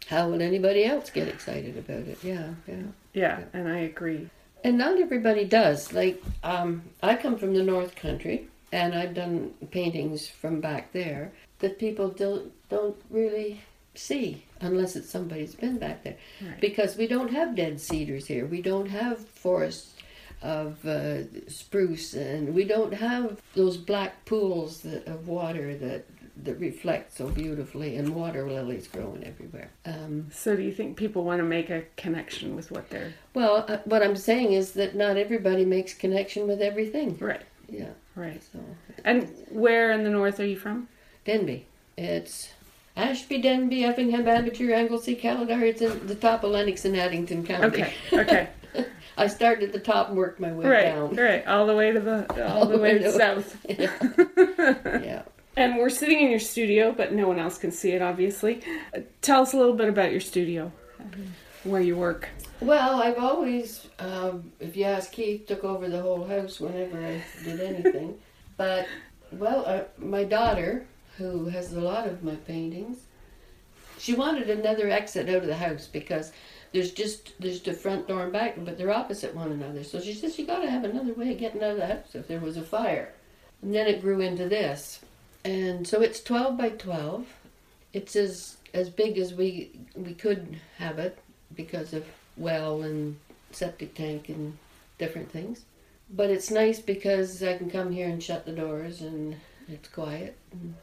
How 0.07 0.29
would 0.29 0.41
anybody 0.41 0.85
else 0.85 1.09
get 1.09 1.27
excited 1.27 1.77
about 1.77 2.07
it? 2.07 2.19
Yeah, 2.23 2.53
yeah. 2.67 2.83
yeah, 3.13 3.43
and 3.53 3.67
I 3.67 3.79
agree. 3.79 4.29
And 4.67 4.77
not 4.77 4.99
everybody 4.99 5.45
does. 5.45 5.93
Like, 5.93 6.21
um, 6.43 6.83
I 7.01 7.15
come 7.15 7.38
from 7.38 7.53
the 7.53 7.63
North 7.63 7.95
Country, 7.95 8.50
and 8.74 8.93
I've 8.93 9.13
done 9.13 9.53
paintings 9.71 10.27
from 10.27 10.59
back 10.59 10.91
there 10.91 11.31
that 11.59 11.79
people 11.79 12.09
don't 12.09 12.51
don't 12.67 12.97
really 13.09 13.62
see 13.95 14.43
unless 14.59 14.97
it's 14.97 15.09
somebody's 15.09 15.55
been 15.55 15.77
back 15.77 16.03
there, 16.03 16.17
Right. 16.41 16.59
because 16.59 16.97
we 16.97 17.07
don't 17.07 17.31
have 17.31 17.55
dead 17.55 17.79
cedars 17.79 18.25
here. 18.27 18.45
We 18.45 18.62
don't 18.62 18.89
have 18.89 19.19
forests 19.25 19.93
of 20.41 20.86
uh, 20.86 21.24
spruce, 21.50 22.13
and 22.13 22.53
we 22.53 22.65
don't 22.65 22.93
have 22.93 23.41
those 23.55 23.77
black 23.77 24.25
pools 24.25 24.81
that, 24.81 25.07
of 25.07 25.29
water 25.29 25.77
that 25.77 26.03
that 26.44 26.60
reflect 26.60 27.15
so 27.15 27.29
beautifully, 27.29 27.98
and 27.98 28.15
water 28.15 28.48
lilies 28.50 28.88
growing 28.88 29.24
everywhere. 29.24 29.70
Um, 29.86 30.27
So 30.32 30.56
do 30.56 30.62
you 30.62 30.72
think 30.72 30.98
people 30.98 31.24
want 31.24 31.39
to 31.39 31.44
make 31.44 31.70
a 31.70 31.84
connection 31.96 32.56
with 32.56 32.72
what 32.72 32.89
they're 32.89 33.13
well, 33.34 33.65
uh, 33.67 33.77
what 33.86 34.03
I'm 34.03 34.15
saying 34.15 34.53
is 34.53 34.72
that 34.74 34.96
not 34.96 35.17
everybody 35.17 35.65
makes 35.65 35.94
connection 35.94 36.48
with 36.48 36.62
everything. 36.62 37.17
right? 37.20 37.41
Yeah. 37.70 37.89
Right. 38.15 38.41
So 38.51 38.60
And 39.03 39.29
where 39.50 39.91
in 39.91 40.03
the 40.03 40.10
north 40.10 40.39
are 40.39 40.46
you 40.46 40.58
from? 40.58 40.88
Denbigh. 41.25 41.63
It's 41.98 42.50
Ashby, 42.96 43.41
Denbigh, 43.41 43.84
Effingham, 43.84 44.25
Abinger, 44.25 44.74
Anglesea, 44.74 45.15
Kaladar. 45.15 45.62
It's 45.62 45.82
in 45.82 46.08
the 46.08 46.15
top 46.15 46.44
of 46.44 46.51
Lennox 46.51 46.86
and 46.86 46.96
Addington 46.96 47.46
County. 47.46 47.65
Okay. 47.67 47.94
Okay. 48.13 48.48
I 49.17 49.27
started 49.27 49.65
at 49.65 49.74
the 49.74 49.79
top 49.79 50.10
and 50.10 50.17
worked 50.17 50.39
my 50.39 50.51
way 50.51 50.65
right. 50.65 50.84
down. 50.84 51.15
Right. 51.15 51.46
All 51.48 51.65
the 51.65 51.75
way 51.75 51.91
to 51.91 52.00
the 52.00 52.48
all 52.53 52.65
the 52.65 52.77
way 52.77 52.98
to 53.00 53.12
south. 53.12 53.58
Yeah. 53.70 53.91
yeah. 55.03 55.22
And 55.57 55.77
we're 55.77 55.89
sitting 55.89 56.21
in 56.21 56.29
your 56.29 56.39
studio, 56.39 56.93
but 56.95 57.13
no 57.13 57.27
one 57.27 57.39
else 57.39 57.57
can 57.57 57.71
see 57.71 57.89
it, 57.89 58.01
obviously. 58.03 58.61
Uh, 58.95 58.99
Tell 59.23 59.41
us 59.41 59.53
a 59.53 59.57
little 59.57 59.73
bit 59.73 59.89
about 59.89 60.11
your 60.11 60.21
studio, 60.21 60.71
where 61.63 61.81
you 61.81 61.97
work. 61.97 62.29
Well, 62.61 63.01
I've 63.01 63.17
always, 63.17 63.87
um, 63.97 64.51
if 64.59 64.77
you 64.77 64.83
ask 64.83 65.11
Keith, 65.11 65.47
took 65.47 65.63
over 65.63 65.89
the 65.89 65.99
whole 65.99 66.27
house 66.27 66.59
whenever 66.59 67.03
I 67.03 67.23
did 67.43 67.59
anything. 67.59 68.19
but, 68.57 68.85
well, 69.31 69.63
uh, 69.65 69.85
my 69.97 70.23
daughter, 70.25 70.85
who 71.17 71.45
has 71.45 71.73
a 71.73 71.81
lot 71.81 72.05
of 72.05 72.23
my 72.23 72.35
paintings, 72.35 72.99
she 73.97 74.13
wanted 74.13 74.51
another 74.51 74.91
exit 74.91 75.27
out 75.27 75.37
of 75.37 75.47
the 75.47 75.55
house 75.55 75.87
because 75.87 76.33
there's 76.71 76.91
just 76.91 77.33
there's 77.41 77.61
the 77.61 77.73
front 77.73 78.07
door 78.07 78.21
and 78.21 78.31
back, 78.31 78.63
but 78.63 78.77
they're 78.77 78.93
opposite 78.93 79.33
one 79.33 79.51
another. 79.51 79.83
So 79.83 79.99
she 79.99 80.13
says 80.13 80.37
you 80.37 80.45
got 80.45 80.59
to 80.59 80.69
have 80.69 80.83
another 80.83 81.13
way 81.13 81.31
of 81.31 81.39
getting 81.39 81.63
out 81.63 81.71
of 81.71 81.77
the 81.77 81.87
house 81.87 82.13
if 82.13 82.27
there 82.27 82.39
was 82.39 82.57
a 82.57 82.61
fire. 82.61 83.11
And 83.63 83.73
then 83.73 83.87
it 83.87 84.01
grew 84.01 84.21
into 84.21 84.47
this, 84.47 84.99
and 85.44 85.88
so 85.88 86.01
it's 86.01 86.22
twelve 86.22 86.58
by 86.58 86.70
twelve. 86.70 87.25
It's 87.94 88.15
as 88.15 88.58
as 88.74 88.89
big 88.89 89.17
as 89.17 89.34
we 89.34 89.72
we 89.96 90.13
could 90.13 90.60
have 90.77 91.00
it 91.00 91.17
because 91.56 91.94
of 91.94 92.06
well 92.36 92.84
and 92.84 93.17
septic 93.51 93.96
tank 93.96 94.29
and 94.29 94.58
different 94.98 95.32
things. 95.32 95.63
But 96.10 96.29
it's 96.29 96.51
nice 96.51 96.79
because 96.79 97.41
I 97.44 97.58
can 97.58 97.70
come 97.70 97.91
here 97.91 98.08
and 98.08 98.22
shut 98.24 98.46
the 98.46 98.51
doors 98.53 99.01
and 99.01 99.36
it's 99.67 99.89
quiet. 99.89 100.38
And, 100.51 100.75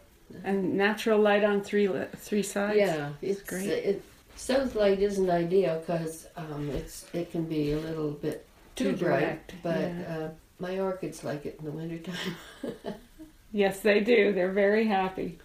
And 0.45 0.77
natural 0.77 1.21
light 1.21 1.45
on 1.45 1.63
three 1.63 1.89
three 2.17 2.43
sides. 2.43 2.77
yeah, 2.79 3.11
it's 3.23 3.43
great. 3.43 3.69
It, 3.69 4.03
south 4.37 4.75
light 4.75 5.01
isn't 5.01 5.31
ideal 5.31 5.79
because 5.81 6.27
um, 6.37 6.69
it's 6.71 7.07
it 7.13 7.31
can 7.31 7.45
be 7.45 7.73
a 7.73 7.79
little 7.79 8.11
bit 8.11 8.45
too, 8.75 8.93
Too 8.93 9.05
bright. 9.05 9.21
direct, 9.21 9.55
But 9.63 9.81
yeah. 9.81 10.17
uh, 10.19 10.29
my 10.59 10.81
orchids 10.81 11.23
like 11.25 11.47
it 11.47 11.57
in 11.59 11.65
the 11.67 11.71
wintertime. 11.71 12.35
Yes, 13.55 13.81
they 13.81 14.01
do. 14.01 14.33
They're 14.33 14.53
very 14.53 14.87
happy. 14.87 15.39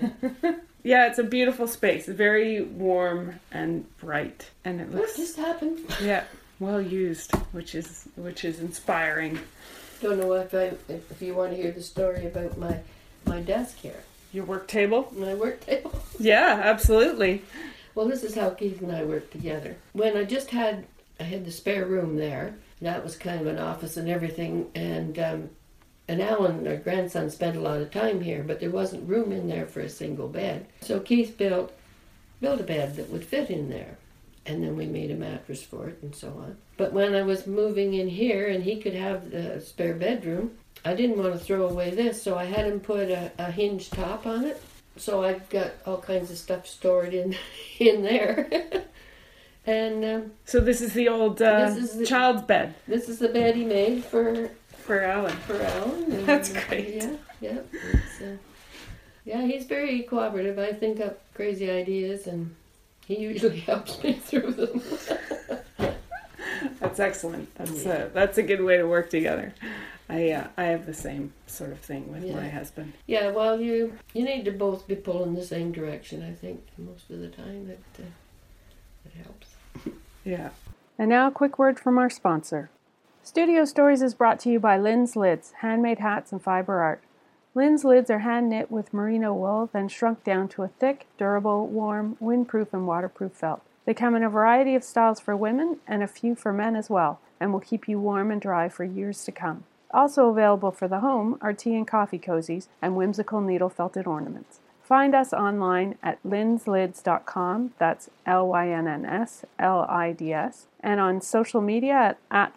Yeah. 0.00 0.52
Yeah, 0.84 1.08
it's 1.08 1.18
a 1.18 1.24
beautiful 1.24 1.66
space. 1.66 2.06
Very 2.06 2.62
warm 2.62 3.40
and 3.50 3.84
bright, 3.98 4.48
and 4.64 4.80
it 4.80 4.90
looks. 4.90 5.18
what 5.18 5.26
just 5.26 5.36
happened? 5.36 5.80
yeah 6.02 6.24
well 6.60 6.80
used, 6.80 7.34
which 7.52 7.74
is 7.74 8.08
which 8.16 8.44
is 8.44 8.60
inspiring. 8.60 9.38
Don't 10.00 10.18
know 10.18 10.32
if 10.34 10.54
I 10.54 10.72
if 10.88 11.20
you 11.20 11.34
want 11.34 11.50
to 11.50 11.56
hear 11.60 11.72
the 11.72 11.82
story 11.82 12.26
about 12.26 12.56
my 12.58 12.78
my 13.26 13.40
desk 13.40 13.76
here, 13.78 14.00
Your 14.32 14.44
work 14.44 14.66
table. 14.68 15.12
my 15.16 15.34
work 15.34 15.60
table. 15.66 15.92
Yeah, 16.18 16.60
absolutely. 16.64 17.42
Well, 17.94 18.06
this 18.08 18.22
is 18.22 18.34
how 18.36 18.50
Keith 18.50 18.80
and 18.80 18.92
I 18.92 19.04
worked 19.04 19.32
together. 19.32 19.76
When 19.92 20.16
I 20.16 20.24
just 20.24 20.50
had, 20.50 20.86
I 21.20 21.24
had 21.24 21.44
the 21.44 21.50
spare 21.52 21.84
room 21.86 22.16
there. 22.16 22.54
That 22.80 23.02
was 23.04 23.16
kind 23.16 23.40
of 23.40 23.46
an 23.48 23.58
office 23.58 23.96
and 23.96 24.08
everything. 24.08 24.70
And 24.76 25.18
um, 25.18 25.50
and 26.08 26.22
Alan, 26.22 26.66
our 26.66 26.76
grandson, 26.76 27.30
spent 27.30 27.56
a 27.56 27.60
lot 27.60 27.80
of 27.80 27.90
time 27.90 28.20
here, 28.20 28.42
but 28.42 28.60
there 28.60 28.70
wasn't 28.70 29.08
room 29.08 29.30
in 29.32 29.48
there 29.48 29.66
for 29.66 29.80
a 29.80 29.88
single 29.88 30.28
bed. 30.28 30.66
So 30.80 31.00
Keith 31.00 31.36
built 31.36 31.72
built 32.40 32.60
a 32.60 32.64
bed 32.64 32.96
that 32.96 33.10
would 33.10 33.24
fit 33.24 33.50
in 33.50 33.68
there, 33.68 33.98
and 34.46 34.62
then 34.62 34.76
we 34.76 34.86
made 34.86 35.10
a 35.10 35.14
mattress 35.16 35.62
for 35.62 35.88
it 35.88 35.98
and 36.02 36.14
so 36.14 36.28
on. 36.28 36.56
But 36.76 36.92
when 36.92 37.14
I 37.14 37.22
was 37.22 37.46
moving 37.46 37.94
in 37.94 38.08
here, 38.08 38.48
and 38.48 38.62
he 38.62 38.80
could 38.80 38.94
have 38.94 39.30
the 39.30 39.60
spare 39.60 39.94
bedroom, 39.94 40.52
I 40.84 40.94
didn't 40.94 41.18
want 41.18 41.32
to 41.32 41.38
throw 41.38 41.68
away 41.68 41.90
this, 41.90 42.22
so 42.22 42.36
I 42.38 42.44
had 42.44 42.66
him 42.66 42.80
put 42.80 43.10
a, 43.10 43.32
a 43.38 43.50
hinge 43.50 43.90
top 43.90 44.26
on 44.26 44.44
it 44.44 44.62
so 44.98 45.22
I've 45.24 45.48
got 45.48 45.72
all 45.86 45.98
kinds 45.98 46.30
of 46.30 46.38
stuff 46.38 46.66
stored 46.66 47.14
in 47.14 47.36
in 47.78 48.02
there. 48.02 48.48
and 49.66 50.04
um, 50.04 50.32
So 50.44 50.60
this 50.60 50.80
is 50.80 50.92
the 50.92 51.08
old 51.08 51.40
uh, 51.40 51.70
This 51.70 51.90
is 51.90 51.98
the- 51.98 52.06
child's 52.06 52.42
bed 52.42 52.74
this 52.86 53.08
is 53.08 53.18
the 53.18 53.28
bed 53.28 53.54
he 53.54 53.64
made 53.64 54.04
for 54.04 54.50
for 54.88 55.02
Alan. 55.02 55.36
for 55.46 55.60
Alan. 55.62 56.12
and, 56.12 56.26
That's 56.30 56.50
uh, 56.54 56.60
great. 56.68 56.94
Yeah, 56.96 57.16
yeah. 57.40 57.58
Uh, 58.20 58.36
yeah, 59.24 59.42
he's 59.42 59.64
very 59.66 60.02
cooperative. 60.02 60.58
I 60.58 60.72
think 60.72 61.00
up 61.00 61.20
crazy 61.34 61.70
ideas, 61.70 62.26
and 62.26 62.56
he 63.06 63.18
usually 63.20 63.60
helps 63.70 64.02
me 64.02 64.14
through 64.14 64.52
them. 64.52 64.82
That's 66.80 66.98
excellent. 66.98 67.54
That's 67.54 67.84
Yeah. 67.84 67.92
uh, 67.92 68.08
that's 68.12 68.38
a 68.38 68.42
good 68.42 68.62
way 68.62 68.76
to 68.78 68.84
work 68.88 69.08
together. 69.10 69.52
I 70.08 70.30
uh, 70.32 70.46
I 70.56 70.64
have 70.64 70.86
the 70.86 70.94
same 70.94 71.32
sort 71.46 71.70
of 71.72 71.78
thing 71.80 72.10
with 72.10 72.24
Yeah. 72.24 72.34
my 72.36 72.48
husband. 72.48 72.94
yeah, 73.06 73.30
well, 73.30 73.60
you 73.60 73.92
you 74.14 74.24
need 74.24 74.44
to 74.46 74.50
both 74.50 74.88
be 74.88 74.96
pulling 74.96 75.34
the 75.34 75.44
same 75.44 75.70
direction. 75.72 76.22
I 76.22 76.32
think 76.32 76.60
most 76.78 77.10
of 77.10 77.20
the 77.20 77.28
time 77.28 77.68
that 77.68 78.02
uh, 78.02 78.06
it 79.06 79.12
helps. 79.22 79.54
Yeah. 80.24 80.50
And 80.98 81.10
now, 81.10 81.28
a 81.28 81.30
quick 81.30 81.58
word 81.58 81.78
from 81.78 81.98
our 81.98 82.10
sponsor. 82.10 82.70
Studio 83.28 83.66
Stories 83.66 84.00
is 84.00 84.14
brought 84.14 84.40
to 84.40 84.48
you 84.48 84.58
by 84.58 84.78
Lynn's 84.78 85.14
Lids, 85.14 85.52
handmade 85.58 85.98
hats 85.98 86.32
and 86.32 86.42
fiber 86.42 86.80
art. 86.80 87.02
Lynn's 87.54 87.84
lids 87.84 88.10
are 88.10 88.20
hand 88.20 88.48
knit 88.48 88.70
with 88.70 88.94
merino 88.94 89.34
wool, 89.34 89.68
then 89.74 89.86
shrunk 89.86 90.24
down 90.24 90.48
to 90.48 90.62
a 90.62 90.68
thick, 90.68 91.04
durable, 91.18 91.66
warm, 91.66 92.16
windproof, 92.22 92.72
and 92.72 92.86
waterproof 92.86 93.32
felt. 93.32 93.60
They 93.84 93.92
come 93.92 94.16
in 94.16 94.22
a 94.22 94.30
variety 94.30 94.74
of 94.74 94.82
styles 94.82 95.20
for 95.20 95.36
women 95.36 95.76
and 95.86 96.02
a 96.02 96.08
few 96.08 96.34
for 96.34 96.54
men 96.54 96.74
as 96.74 96.88
well, 96.88 97.20
and 97.38 97.52
will 97.52 97.60
keep 97.60 97.86
you 97.86 98.00
warm 98.00 98.30
and 98.30 98.40
dry 98.40 98.70
for 98.70 98.84
years 98.84 99.22
to 99.26 99.30
come. 99.30 99.64
Also 99.90 100.30
available 100.30 100.70
for 100.70 100.88
the 100.88 101.00
home 101.00 101.36
are 101.42 101.52
tea 101.52 101.76
and 101.76 101.86
coffee 101.86 102.18
cozies 102.18 102.68
and 102.80 102.96
whimsical 102.96 103.42
needle 103.42 103.68
felted 103.68 104.06
ornaments. 104.06 104.60
Find 104.82 105.14
us 105.14 105.34
online 105.34 105.98
at 106.02 106.18
lynnslids.com, 106.26 107.74
that's 107.76 108.08
L 108.24 108.48
Y 108.48 108.70
N 108.70 108.88
N 108.88 109.04
S 109.04 109.44
L 109.58 109.84
I 109.86 110.12
D 110.12 110.32
S, 110.32 110.66
and 110.80 111.00
on 111.00 111.20
social 111.20 111.60
media 111.60 111.94
at, 111.94 112.18
at. 112.30 112.54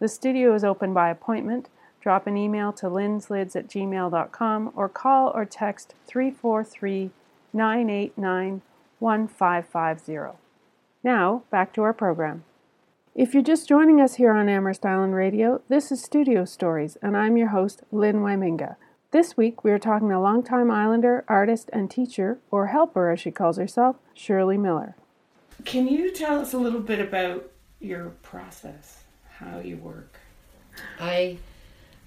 The 0.00 0.08
studio 0.08 0.54
is 0.54 0.64
open 0.64 0.94
by 0.94 1.10
appointment. 1.10 1.68
Drop 2.00 2.26
an 2.26 2.36
email 2.36 2.72
to 2.74 2.86
lynnslids 2.86 3.56
at 3.56 3.68
gmail.com 3.68 4.72
or 4.74 4.88
call 4.88 5.32
or 5.34 5.44
text 5.44 5.94
343 6.06 7.10
989 7.52 8.62
1550. 8.98 10.38
Now, 11.02 11.42
back 11.50 11.72
to 11.74 11.82
our 11.82 11.92
program. 11.92 12.44
If 13.14 13.34
you're 13.34 13.42
just 13.42 13.68
joining 13.68 14.00
us 14.00 14.14
here 14.14 14.32
on 14.32 14.48
Amherst 14.48 14.86
Island 14.86 15.14
Radio, 15.14 15.60
this 15.68 15.90
is 15.90 16.02
Studio 16.02 16.44
Stories, 16.44 16.96
and 17.02 17.16
I'm 17.16 17.36
your 17.36 17.48
host, 17.48 17.82
Lynn 17.90 18.16
Wyminga. 18.16 18.76
This 19.10 19.36
week, 19.36 19.64
we 19.64 19.70
are 19.72 19.78
talking 19.78 20.08
to 20.10 20.16
a 20.16 20.20
longtime 20.20 20.70
Islander, 20.70 21.24
artist, 21.26 21.70
and 21.72 21.90
teacher, 21.90 22.38
or 22.50 22.68
helper 22.68 23.10
as 23.10 23.18
she 23.18 23.30
calls 23.30 23.56
herself, 23.56 23.96
Shirley 24.14 24.58
Miller. 24.58 24.94
Can 25.64 25.88
you 25.88 26.10
tell 26.12 26.40
us 26.40 26.52
a 26.54 26.58
little 26.58 26.80
bit 26.80 27.00
about 27.00 27.50
your 27.80 28.10
process, 28.22 29.02
how 29.38 29.58
you 29.60 29.76
work? 29.76 30.14
I 31.00 31.38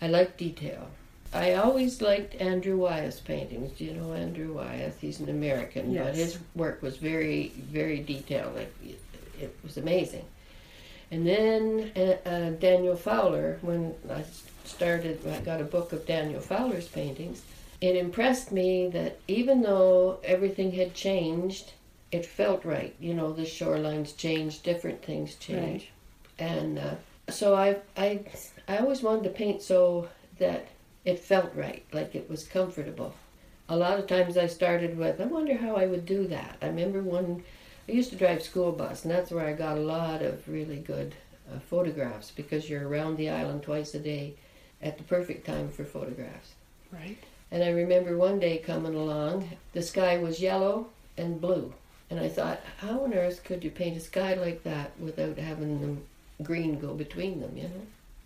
I 0.02 0.08
like 0.08 0.38
detail. 0.38 0.88
I 1.34 1.54
always 1.54 2.02
liked 2.02 2.36
Andrew 2.42 2.78
Wyeth's 2.78 3.20
paintings. 3.22 3.72
Do 3.78 3.86
you 3.86 3.94
know 3.94 4.14
Andrew 4.14 4.54
Wyeth? 4.54 5.00
He's 5.00 5.20
an 5.20 5.30
American, 5.30 5.94
but 5.96 6.08
Yes. 6.08 6.16
his 6.18 6.40
work 6.56 6.82
was 6.82 6.98
very, 6.98 7.54
very 7.72 8.00
detailed. 8.02 8.56
Like 8.56 8.74
it, 8.84 9.00
it 9.40 9.58
was 9.64 9.78
amazing. 9.78 10.26
And 11.10 11.26
then 11.28 11.92
uh, 11.96 12.30
uh, 12.30 12.50
Daniel 12.52 12.96
Fowler, 12.96 13.60
when 13.62 13.94
I 14.10 14.24
started, 14.66 15.26
I 15.28 15.40
got 15.40 15.62
a 15.62 15.66
book 15.66 15.94
of 15.94 16.06
Daniel 16.06 16.42
Fowler's 16.42 16.88
paintings. 16.88 17.42
It 17.82 17.96
impressed 17.96 18.52
me 18.52 18.90
that 18.90 19.20
even 19.28 19.62
though 19.62 20.20
everything 20.24 20.72
had 20.74 20.94
changed, 20.94 21.72
it 22.12 22.26
felt 22.26 22.66
right. 22.66 22.96
You 23.00 23.14
know, 23.14 23.32
the 23.34 23.44
shorelines 23.44 24.16
change, 24.16 24.64
different 24.64 25.04
things 25.04 25.36
change, 25.36 25.92
and 26.38 26.80
uh, 26.80 26.96
so 27.30 27.56
I, 27.56 27.78
I, 27.96 28.22
I 28.68 28.78
always 28.78 29.02
wanted 29.02 29.24
to 29.24 29.30
paint 29.30 29.62
so 29.62 30.10
that 30.40 30.68
it 31.06 31.20
felt 31.20 31.54
right, 31.56 31.86
like 31.92 32.16
it 32.16 32.30
was 32.30 32.44
comfortable. 32.48 33.14
A 33.70 33.76
lot 33.76 34.00
of 34.00 34.08
times 34.08 34.38
I 34.38 34.48
started 34.48 34.98
with, 34.98 35.22
I 35.22 35.26
wonder 35.26 35.56
how 35.56 35.76
I 35.76 35.86
would 35.86 36.06
do 36.06 36.28
that. 36.28 36.58
I 36.62 36.68
remember 36.68 37.02
one, 37.02 37.44
I 37.88 37.94
used 37.94 38.10
to 38.10 38.18
drive 38.18 38.44
school 38.44 38.72
bus, 38.72 39.04
and 39.04 39.12
that's 39.12 39.32
where 39.32 39.48
I 39.48 39.54
got 39.54 39.78
a 39.78 39.82
lot 39.82 40.22
of 40.22 40.48
really 40.48 40.78
good 40.78 41.16
uh, 41.52 41.60
photographs 41.60 42.32
because 42.32 42.70
you're 42.70 42.88
around 42.88 43.18
the 43.18 43.30
island 43.30 43.64
twice 43.64 43.94
a 43.96 44.00
day 44.00 44.34
at 44.82 44.98
the 44.98 45.04
perfect 45.04 45.46
time 45.46 45.70
for 45.70 45.86
photographs. 45.86 46.54
Right. 46.92 47.18
And 47.52 47.64
I 47.64 47.70
remember 47.70 48.18
one 48.18 48.40
day 48.40 48.58
coming 48.58 48.96
along, 48.96 49.50
the 49.74 49.82
sky 49.82 50.18
was 50.18 50.42
yellow 50.42 50.88
and 51.18 51.40
blue. 51.40 51.74
And 52.12 52.20
I 52.20 52.28
thought, 52.30 52.60
how 52.78 53.04
on 53.06 53.14
earth 53.14 53.44
could 53.44 53.64
you 53.64 53.72
paint 53.72 53.98
a 53.98 54.00
sky 54.02 54.34
like 54.36 54.64
that 54.64 54.92
without 55.00 55.38
having 55.38 55.80
the 56.38 56.44
green 56.44 56.78
go 56.80 56.94
between 56.94 57.40
them, 57.40 57.56
you 57.58 57.64
know? 57.64 57.82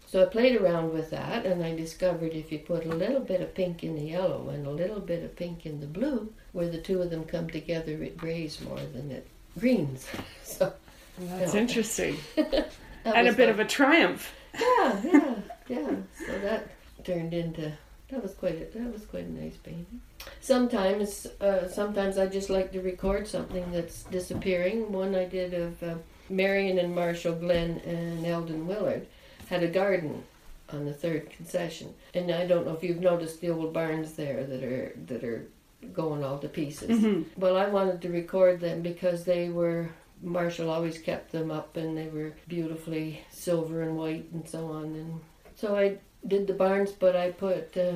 So 0.08 0.22
I 0.22 0.26
played 0.26 0.60
around 0.60 0.92
with 0.94 1.10
that 1.12 1.46
and 1.46 1.64
I 1.64 1.76
discovered 1.76 2.34
if 2.34 2.52
you 2.52 2.60
put 2.60 2.86
a 2.86 2.90
little 2.90 3.20
bit 3.20 3.42
of 3.42 3.54
pink 3.56 3.84
in 3.84 3.96
the 3.96 4.02
yellow 4.06 4.50
and 4.50 4.66
a 4.66 4.72
little 4.72 5.00
bit 5.00 5.24
of 5.24 5.36
pink 5.36 5.66
in 5.66 5.80
the 5.80 5.88
blue, 5.88 6.32
where 6.54 6.68
the 6.70 6.78
two 6.82 7.02
of 7.02 7.10
them 7.12 7.24
come 7.26 7.50
together, 7.50 7.92
it 8.04 8.18
grays 8.18 8.60
more 8.62 8.80
than 8.80 9.12
it 9.12 9.28
greens. 9.60 10.08
So 10.44 10.74
That's 11.20 11.54
Yeah. 11.54 11.60
interesting. 11.62 12.18
that 12.36 12.70
And 13.06 13.28
a 13.28 13.34
bit 13.34 13.46
fun. 13.48 13.50
of 13.50 13.60
a 13.60 13.66
triumph. 13.66 14.34
yeah, 14.60 15.02
yeah, 15.04 15.36
yeah. 15.70 15.96
So 16.26 16.40
that 16.40 16.68
turned 17.04 17.34
into 17.34 17.72
that 18.10 18.22
was 18.22 18.34
quite 18.34 18.56
a, 18.62 18.78
that 18.78 18.92
was 18.94 19.06
quite 19.06 19.26
a 19.26 19.32
nice 19.32 19.58
painting. 19.58 20.02
Sometimes, 20.42 21.26
uh, 21.42 21.68
sometimes 21.68 22.18
I 22.18 22.28
just 22.28 22.50
like 22.50 22.72
to 22.74 22.82
record 22.82 23.28
something 23.28 23.72
that's 23.72 24.04
disappearing. 24.04 24.92
One 24.92 25.16
I 25.16 25.26
did 25.26 25.54
of 25.54 25.82
uh, 25.84 25.96
Marion 26.30 26.78
and 26.78 26.94
Marshall 26.96 27.36
Glenn 27.36 27.82
and 27.86 28.26
Eldon 28.26 28.68
Willard 28.68 29.08
had 29.48 29.64
a 29.64 29.68
garden 29.68 30.24
on 30.72 30.86
the 30.86 30.94
third 30.94 31.30
concession, 31.30 31.94
and 32.14 32.32
I 32.32 32.46
don't 32.46 32.66
know 32.66 32.74
if 32.74 32.84
you've 32.84 33.02
noticed 33.02 33.42
the 33.42 33.50
old 33.50 33.74
barns 33.74 34.14
there 34.14 34.44
that 34.46 34.64
are 34.64 34.94
that 35.08 35.24
are 35.24 35.48
going 35.94 36.24
all 36.24 36.40
to 36.40 36.48
pieces. 36.48 36.90
Mhm. 37.00 37.26
Well, 37.38 37.58
I 37.58 37.68
wanted 37.68 38.02
to 38.04 38.10
record 38.10 38.60
them 38.60 38.82
because 38.82 39.24
they 39.26 39.50
were. 39.50 39.90
Marshall 40.22 40.70
always 40.72 40.98
kept 40.98 41.32
them 41.32 41.52
up, 41.52 41.76
and 41.78 41.96
they 41.98 42.08
were 42.08 42.34
beautifully 42.48 43.22
silver 43.30 43.82
and 43.82 43.98
white 43.98 44.26
and 44.32 44.48
so 44.48 44.68
on. 44.68 44.86
And 44.86 45.20
so 45.56 45.76
I 45.76 45.98
did 46.28 46.48
the 46.48 46.54
barns, 46.54 46.92
but 46.92 47.16
I 47.16 47.32
put 47.32 47.76
uh, 47.78 47.94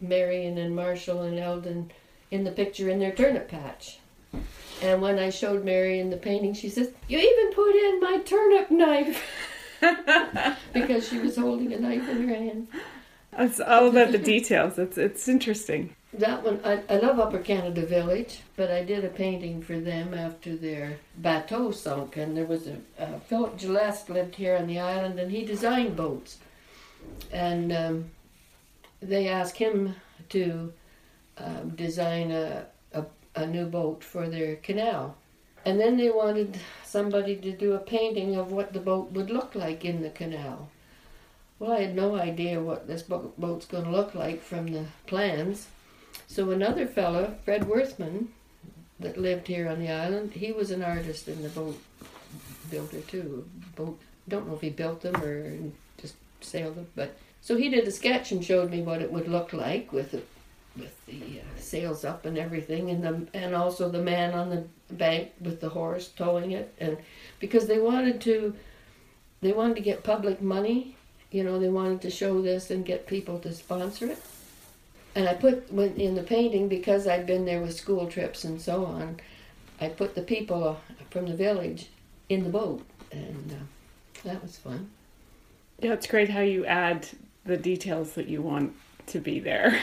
Marion 0.00 0.58
and 0.58 0.74
Marshall 0.74 1.22
and 1.22 1.38
Eldon 1.38 1.90
in 2.30 2.44
the 2.44 2.50
picture 2.50 2.88
in 2.88 2.98
their 2.98 3.12
turnip 3.12 3.48
patch. 3.48 3.98
And 4.82 5.02
when 5.02 5.18
I 5.18 5.30
showed 5.30 5.64
Marion 5.64 6.10
the 6.10 6.16
painting, 6.16 6.54
she 6.54 6.68
says, 6.68 6.92
"You 7.08 7.18
even 7.18 7.52
put 7.52 7.74
in 7.74 8.00
my 8.00 8.18
turnip 8.18 8.70
knife," 8.70 9.22
because 10.72 11.08
she 11.08 11.18
was 11.18 11.36
holding 11.36 11.72
a 11.72 11.78
knife 11.78 12.08
in 12.08 12.28
her 12.28 12.34
hand. 12.34 12.68
It's 13.32 13.60
all 13.60 13.88
about 13.88 14.12
the 14.12 14.18
details. 14.34 14.78
It's 14.78 14.98
it's 14.98 15.28
interesting. 15.28 15.94
that 16.12 16.42
one, 16.44 16.60
I, 16.64 16.82
I 16.88 16.98
love 16.98 17.18
Upper 17.18 17.38
Canada 17.38 17.84
Village, 17.84 18.40
but 18.56 18.70
I 18.70 18.84
did 18.84 19.04
a 19.04 19.08
painting 19.08 19.62
for 19.62 19.78
them 19.80 20.14
after 20.14 20.56
their 20.56 20.98
bateau 21.16 21.70
sunk, 21.70 22.16
and 22.16 22.36
there 22.36 22.46
was 22.46 22.66
a 22.68 22.76
uh, 22.98 23.18
Philip 23.20 23.58
Gillespie 23.58 24.12
lived 24.12 24.36
here 24.36 24.56
on 24.56 24.66
the 24.66 24.78
island, 24.78 25.18
and 25.18 25.30
he 25.30 25.44
designed 25.44 25.96
boats, 25.96 26.38
and 27.32 27.72
um, 27.72 28.10
they 29.00 29.28
asked 29.28 29.56
him 29.56 29.94
to 30.30 30.72
um, 31.38 31.70
design 31.70 32.30
a, 32.30 32.66
a 32.92 33.04
a 33.34 33.46
new 33.46 33.66
boat 33.66 34.02
for 34.02 34.28
their 34.28 34.56
canal, 34.56 35.16
and 35.64 35.80
then 35.80 35.96
they 35.96 36.10
wanted 36.10 36.58
somebody 36.84 37.36
to 37.36 37.52
do 37.52 37.74
a 37.74 37.78
painting 37.78 38.36
of 38.36 38.52
what 38.52 38.72
the 38.72 38.80
boat 38.80 39.12
would 39.12 39.30
look 39.30 39.54
like 39.54 39.84
in 39.84 40.02
the 40.02 40.10
canal. 40.10 40.68
Well, 41.58 41.72
I 41.72 41.80
had 41.80 41.96
no 41.96 42.16
idea 42.16 42.60
what 42.60 42.86
this 42.86 43.02
bo- 43.02 43.32
boat's 43.36 43.66
going 43.66 43.84
to 43.84 43.90
look 43.90 44.14
like 44.14 44.42
from 44.42 44.68
the 44.68 44.84
plans. 45.06 45.66
So 46.26 46.50
another 46.50 46.86
fellow, 46.86 47.36
Fred 47.44 47.64
Worthman, 47.68 48.28
that 49.00 49.16
lived 49.16 49.46
here 49.46 49.68
on 49.68 49.78
the 49.78 49.90
island, 49.90 50.32
he 50.32 50.52
was 50.52 50.70
an 50.70 50.82
artist 50.82 51.28
and 51.28 51.44
the 51.44 51.48
boat 51.48 51.78
builder 52.70 53.00
too. 53.00 53.48
Boat, 53.76 53.98
don't 54.28 54.46
know 54.46 54.54
if 54.54 54.60
he 54.60 54.70
built 54.70 55.02
them 55.02 55.16
or 55.22 55.58
just 56.00 56.14
sailed 56.40 56.76
them, 56.76 56.88
but 56.94 57.16
so 57.40 57.56
he 57.56 57.68
did 57.68 57.86
a 57.86 57.90
sketch 57.90 58.32
and 58.32 58.44
showed 58.44 58.70
me 58.70 58.82
what 58.82 59.02
it 59.02 59.12
would 59.12 59.28
look 59.28 59.52
like 59.52 59.92
with 59.92 60.10
the 60.12 60.22
with 60.76 61.04
the 61.06 61.40
uh, 61.40 61.58
sails 61.58 62.04
up 62.04 62.24
and 62.24 62.38
everything, 62.38 62.90
and 62.90 63.02
the 63.02 63.26
and 63.34 63.54
also 63.54 63.88
the 63.88 64.02
man 64.02 64.34
on 64.34 64.50
the 64.50 64.64
bank 64.94 65.32
with 65.40 65.60
the 65.60 65.68
horse 65.68 66.08
towing 66.08 66.52
it, 66.52 66.74
and 66.78 66.96
because 67.40 67.66
they 67.66 67.78
wanted 67.78 68.20
to, 68.22 68.54
they 69.40 69.52
wanted 69.52 69.76
to 69.76 69.82
get 69.82 70.02
public 70.04 70.40
money, 70.40 70.96
you 71.30 71.44
know, 71.44 71.58
they 71.58 71.68
wanted 71.68 72.00
to 72.02 72.10
show 72.10 72.40
this 72.40 72.70
and 72.70 72.84
get 72.84 73.06
people 73.06 73.38
to 73.40 73.52
sponsor 73.52 74.06
it. 74.06 74.22
And 75.14 75.28
I 75.28 75.34
put 75.34 75.68
in 75.70 76.14
the 76.14 76.22
painting 76.22 76.68
because 76.68 77.08
I'd 77.08 77.26
been 77.26 77.44
there 77.44 77.60
with 77.60 77.74
school 77.74 78.06
trips 78.06 78.44
and 78.44 78.60
so 78.60 78.84
on. 78.84 79.20
I 79.80 79.88
put 79.88 80.14
the 80.14 80.22
people 80.22 80.78
from 81.10 81.26
the 81.26 81.34
village 81.34 81.88
in 82.28 82.44
the 82.44 82.50
boat, 82.50 82.84
and 83.10 83.52
uh, 83.52 84.24
that 84.24 84.42
was 84.42 84.56
fun. 84.56 84.90
Yeah, 85.80 85.92
it's 85.92 86.08
great 86.08 86.28
how 86.28 86.40
you 86.40 86.66
add 86.66 87.06
the 87.44 87.56
details 87.56 88.12
that 88.14 88.26
you 88.26 88.42
want 88.42 88.74
to 89.06 89.20
be 89.20 89.38
there. 89.38 89.78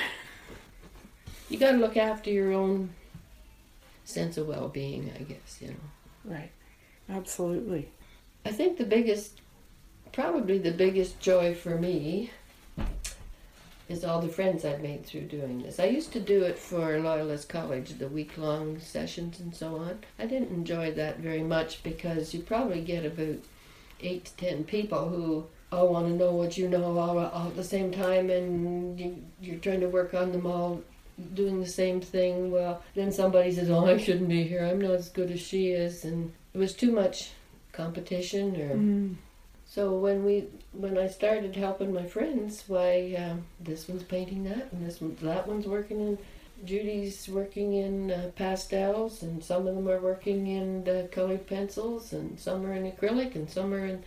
You 1.50 1.58
got 1.58 1.72
to 1.72 1.78
look 1.78 1.96
after 1.96 2.30
your 2.30 2.52
own 2.52 2.90
sense 4.04 4.38
of 4.38 4.48
well-being, 4.48 5.12
I 5.18 5.24
guess. 5.24 5.60
You 5.62 5.70
know. 5.70 6.34
Right. 6.34 6.52
Absolutely. 7.10 7.90
I 8.46 8.52
think 8.52 8.78
the 8.78 8.84
biggest, 8.84 9.40
probably 10.12 10.58
the 10.58 10.72
biggest 10.72 11.20
joy 11.20 11.56
for 11.56 11.78
me 11.78 12.32
is 13.88 14.04
all 14.04 14.20
the 14.20 14.28
friends 14.28 14.66
I've 14.66 14.82
made 14.82 15.06
through 15.06 15.22
doing 15.22 15.62
this. 15.62 15.80
I 15.80 15.86
used 15.86 16.12
to 16.14 16.20
do 16.20 16.44
it 16.44 16.58
for 16.58 17.00
Loyalist 17.00 17.48
College, 17.48 17.98
the 18.00 18.08
week 18.08 18.38
long 18.38 18.80
sessions 18.80 19.40
and 19.40 19.56
so 19.56 19.78
on. 19.78 20.00
I 20.20 20.26
didn't 20.26 20.50
enjoy 20.50 20.92
that 20.94 21.20
very 21.20 21.44
much 21.44 21.84
because 21.84 22.34
you 22.34 22.42
probably 22.42 22.82
get 22.82 23.06
about 23.06 23.38
eight 24.02 24.26
to 24.26 24.36
ten 24.36 24.64
people 24.64 25.10
who 25.10 25.46
all 25.76 25.90
want 25.90 26.08
to 26.08 26.14
know 26.14 26.32
what 26.32 26.58
you 26.58 26.68
know 26.68 26.98
all, 26.98 27.20
all 27.20 27.48
at 27.48 27.56
the 27.56 27.64
same 27.64 27.92
time 27.92 28.30
and 28.30 29.00
you, 29.00 29.24
you're 29.42 29.60
trying 29.60 29.82
to 29.82 29.90
work 29.90 30.14
on 30.14 30.32
them 30.32 30.46
all 30.46 30.82
doing 31.34 31.60
the 31.60 31.68
same 31.68 32.02
thing. 32.02 32.52
Well, 32.52 32.82
then 32.94 33.12
somebody 33.12 33.52
says, 33.54 33.70
Oh, 33.70 33.86
I 33.86 33.98
shouldn't 33.98 34.30
be 34.30 34.44
here. 34.44 34.66
I'm 34.66 34.82
not 34.82 34.92
as 34.92 35.10
good 35.10 35.32
as 35.32 35.42
she 35.42 35.70
is. 35.70 36.06
And 36.06 36.32
it 36.54 36.58
was 36.58 36.74
too 36.74 36.92
much 36.92 37.32
competition 37.72 38.56
or. 38.60 38.76
Mm. 38.76 39.16
So 39.68 39.98
when 39.98 40.24
we 40.24 40.46
when 40.72 40.98
I 40.98 41.08
started 41.08 41.56
helping 41.56 41.94
my 41.94 42.06
friends, 42.06 42.64
why 42.68 43.16
um, 43.18 43.46
this 43.60 43.88
one's 43.88 44.04
painting 44.04 44.44
that, 44.46 44.72
and 44.72 44.86
this 44.86 45.02
one 45.02 45.18
that 45.22 45.48
one's 45.48 45.68
working 45.68 46.00
in. 46.00 46.18
Judy's 46.64 47.28
working 47.28 47.74
in 47.74 48.12
uh, 48.12 48.32
pastels, 48.38 49.22
and 49.24 49.44
some 49.44 49.68
of 49.68 49.76
them 49.76 49.90
are 49.90 50.00
working 50.00 50.48
in 50.48 50.88
uh, 50.88 51.08
colored 51.12 51.46
pencils, 51.48 52.14
and 52.14 52.40
some 52.40 52.66
are 52.66 52.74
in 52.74 52.90
acrylic, 52.90 53.36
and 53.36 53.50
some 53.50 53.74
are 53.74 53.86
in 53.86 54.04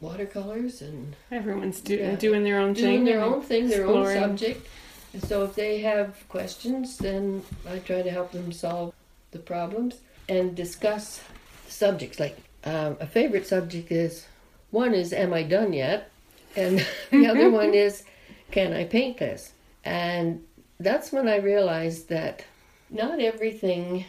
watercolors, 0.00 0.82
and 0.82 1.14
Everyone's 1.30 1.80
do, 1.80 1.96
Yeah. 1.96 2.16
doing 2.16 2.44
their 2.44 2.58
own 2.58 2.74
thing. 2.74 2.84
doing 2.84 2.96
thing. 2.98 3.04
their 3.06 3.24
own 3.24 3.42
thing, 3.42 3.68
their 3.68 3.86
own 3.86 4.06
subject. 4.06 4.66
And 5.12 5.22
so 5.24 5.44
if 5.44 5.54
they 5.54 5.80
have 5.80 6.28
questions, 6.28 6.98
then 6.98 7.42
I 7.68 7.78
try 7.78 8.02
to 8.02 8.10
help 8.10 8.32
them 8.32 8.52
solve 8.52 8.92
the 9.30 9.38
problems 9.38 10.00
and 10.28 10.54
discuss 10.54 11.20
subjects. 11.68 12.20
Like 12.20 12.36
um, 12.64 12.96
a 13.00 13.06
favorite 13.06 13.46
subject 13.46 13.90
is 13.90 14.26
one 14.70 14.92
is 14.94 15.12
Am 15.12 15.32
I 15.32 15.42
done 15.42 15.72
yet? 15.72 16.10
And 16.54 16.84
the 17.10 17.26
other 17.26 17.50
one 17.50 17.72
is 17.86 18.02
Can 18.50 18.72
I 18.74 18.84
paint 18.84 19.18
this? 19.18 19.52
And 19.84 20.44
that's 20.78 21.12
when 21.12 21.28
I 21.28 21.36
realized 21.36 22.08
that 22.10 22.44
not 22.90 23.18
everything 23.20 24.04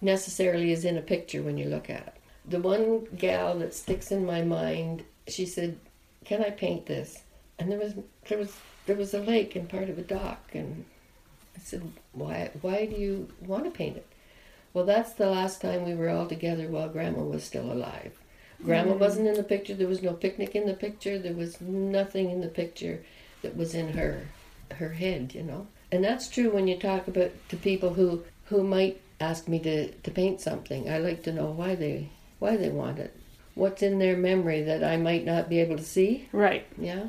necessarily 0.00 0.72
is 0.72 0.84
in 0.84 0.96
a 0.96 1.02
picture 1.02 1.42
when 1.42 1.58
you 1.58 1.66
look 1.66 1.90
at 1.90 2.06
it. 2.06 2.14
The 2.48 2.60
one 2.60 3.06
gal 3.16 3.58
that 3.58 3.74
sticks 3.74 4.10
in 4.10 4.24
my 4.24 4.42
mind, 4.42 5.02
she 5.28 5.46
said, 5.46 5.78
"Can 6.24 6.42
I 6.42 6.50
paint 6.50 6.86
this?" 6.86 7.22
And 7.58 7.70
there 7.70 7.78
was 7.78 7.94
there 8.28 8.38
was 8.38 8.56
there 8.86 8.96
was 8.96 9.14
a 9.14 9.20
lake 9.20 9.56
and 9.56 9.68
part 9.68 9.88
of 9.88 9.98
a 9.98 10.02
dock, 10.02 10.50
and 10.54 10.84
I 11.56 11.60
said, 11.60 11.82
"Why 12.12 12.50
why 12.60 12.86
do 12.86 12.96
you 12.96 13.28
want 13.40 13.64
to 13.64 13.70
paint 13.70 13.96
it?" 13.96 14.06
Well, 14.74 14.84
that's 14.84 15.12
the 15.12 15.30
last 15.30 15.60
time 15.60 15.84
we 15.84 15.94
were 15.94 16.10
all 16.10 16.26
together 16.26 16.68
while 16.68 16.88
Grandma 16.88 17.22
was 17.22 17.42
still 17.42 17.72
alive. 17.72 18.12
Grandma 18.64 18.92
hmm. 18.92 19.00
wasn't 19.00 19.28
in 19.28 19.34
the 19.34 19.42
picture. 19.42 19.74
There 19.74 19.88
was 19.88 20.02
no 20.02 20.12
picnic 20.12 20.54
in 20.54 20.66
the 20.66 20.74
picture. 20.74 21.18
There 21.18 21.34
was 21.34 21.60
nothing 21.60 22.30
in 22.30 22.40
the 22.40 22.48
picture 22.48 23.04
that 23.42 23.56
was 23.56 23.74
in 23.74 23.92
her 23.92 24.22
her 24.72 24.90
head, 24.90 25.34
you 25.34 25.42
know. 25.42 25.66
And 25.90 26.04
that's 26.04 26.28
true 26.28 26.50
when 26.50 26.68
you 26.68 26.76
talk 26.76 27.08
about 27.08 27.32
to 27.48 27.56
people 27.56 27.94
who 27.94 28.24
who 28.46 28.62
might 28.62 29.00
ask 29.20 29.48
me 29.48 29.58
to, 29.60 29.90
to 29.90 30.10
paint 30.10 30.40
something. 30.40 30.88
I 30.88 30.98
like 30.98 31.22
to 31.24 31.32
know 31.32 31.46
why 31.46 31.74
they 31.74 32.10
why 32.38 32.56
they 32.56 32.68
want 32.68 32.98
it. 32.98 33.14
What's 33.58 33.82
in 33.82 33.98
their 33.98 34.16
memory 34.16 34.62
that 34.62 34.84
I 34.84 34.96
might 34.96 35.24
not 35.24 35.48
be 35.48 35.58
able 35.58 35.76
to 35.76 35.82
see? 35.82 36.28
Right. 36.30 36.64
Yeah. 36.78 37.08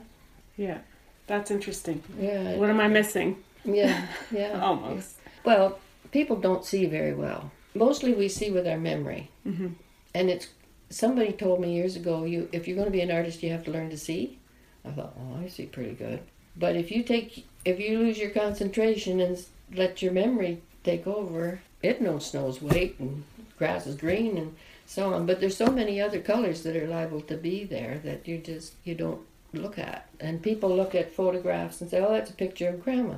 Yeah. 0.57 0.79
That's 1.27 1.51
interesting. 1.51 2.01
Yeah. 2.19 2.55
What 2.55 2.71
am 2.71 2.79
I 2.79 2.87
missing? 2.87 3.37
Yeah. 3.63 4.07
Yeah. 4.31 4.59
Almost. 4.59 5.17
Well, 5.45 5.77
people 6.11 6.37
don't 6.37 6.65
see 6.65 6.87
very 6.87 7.13
well. 7.13 7.51
Mostly 7.75 8.15
we 8.15 8.29
see 8.29 8.49
with 8.49 8.65
our 8.67 8.79
memory. 8.79 9.29
Mhm. 9.45 9.73
And 10.15 10.31
it's 10.31 10.47
somebody 10.89 11.33
told 11.33 11.61
me 11.61 11.75
years 11.75 11.95
ago, 11.95 12.23
you 12.23 12.49
if 12.51 12.67
you're 12.67 12.75
going 12.81 12.91
to 12.93 12.99
be 12.99 13.01
an 13.01 13.11
artist, 13.11 13.43
you 13.43 13.51
have 13.51 13.65
to 13.65 13.71
learn 13.71 13.91
to 13.91 13.97
see. 13.97 14.39
I 14.83 14.89
thought, 14.89 15.15
oh, 15.19 15.43
I 15.43 15.49
see 15.49 15.67
pretty 15.67 15.93
good. 15.93 16.19
But 16.57 16.75
if 16.75 16.89
you 16.89 17.03
take 17.03 17.45
if 17.63 17.79
you 17.79 17.99
lose 17.99 18.17
your 18.17 18.31
concentration 18.31 19.19
and 19.19 19.37
let 19.75 20.01
your 20.01 20.13
memory 20.13 20.63
take 20.83 21.05
over, 21.05 21.61
it 21.83 22.01
knows 22.01 22.25
snow's 22.25 22.59
white 22.59 22.95
and 22.99 23.23
grass 23.59 23.85
is 23.85 23.95
green 23.95 24.35
and 24.35 24.55
so 24.89 25.13
on. 25.13 25.27
But 25.27 25.39
there's 25.39 25.55
so 25.55 25.67
many 25.67 26.01
other 26.01 26.19
colors 26.19 26.63
that 26.63 26.75
are 26.75 26.87
liable 26.87 27.21
to 27.21 27.37
be 27.37 27.63
there 27.63 27.99
that 28.03 28.27
you 28.27 28.39
just 28.39 28.73
you 28.83 28.95
don't 28.95 29.21
look 29.53 29.77
at. 29.77 30.09
And 30.19 30.41
people 30.41 30.75
look 30.75 30.95
at 30.95 31.13
photographs 31.13 31.79
and 31.79 31.89
say, 31.89 31.99
oh, 31.99 32.11
that's 32.11 32.31
a 32.31 32.33
picture 32.33 32.69
of 32.69 32.83
grandma. 32.83 33.17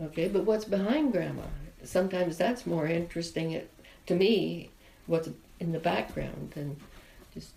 Okay, 0.00 0.28
but 0.28 0.44
what's 0.44 0.64
behind 0.64 1.12
grandma? 1.12 1.42
Sometimes 1.82 2.38
that's 2.38 2.66
more 2.66 2.86
interesting 2.86 3.50
it, 3.50 3.68
to 4.06 4.14
me, 4.14 4.70
what's 5.06 5.28
in 5.58 5.72
the 5.72 5.80
background 5.80 6.52
than 6.54 6.76
just 7.34 7.50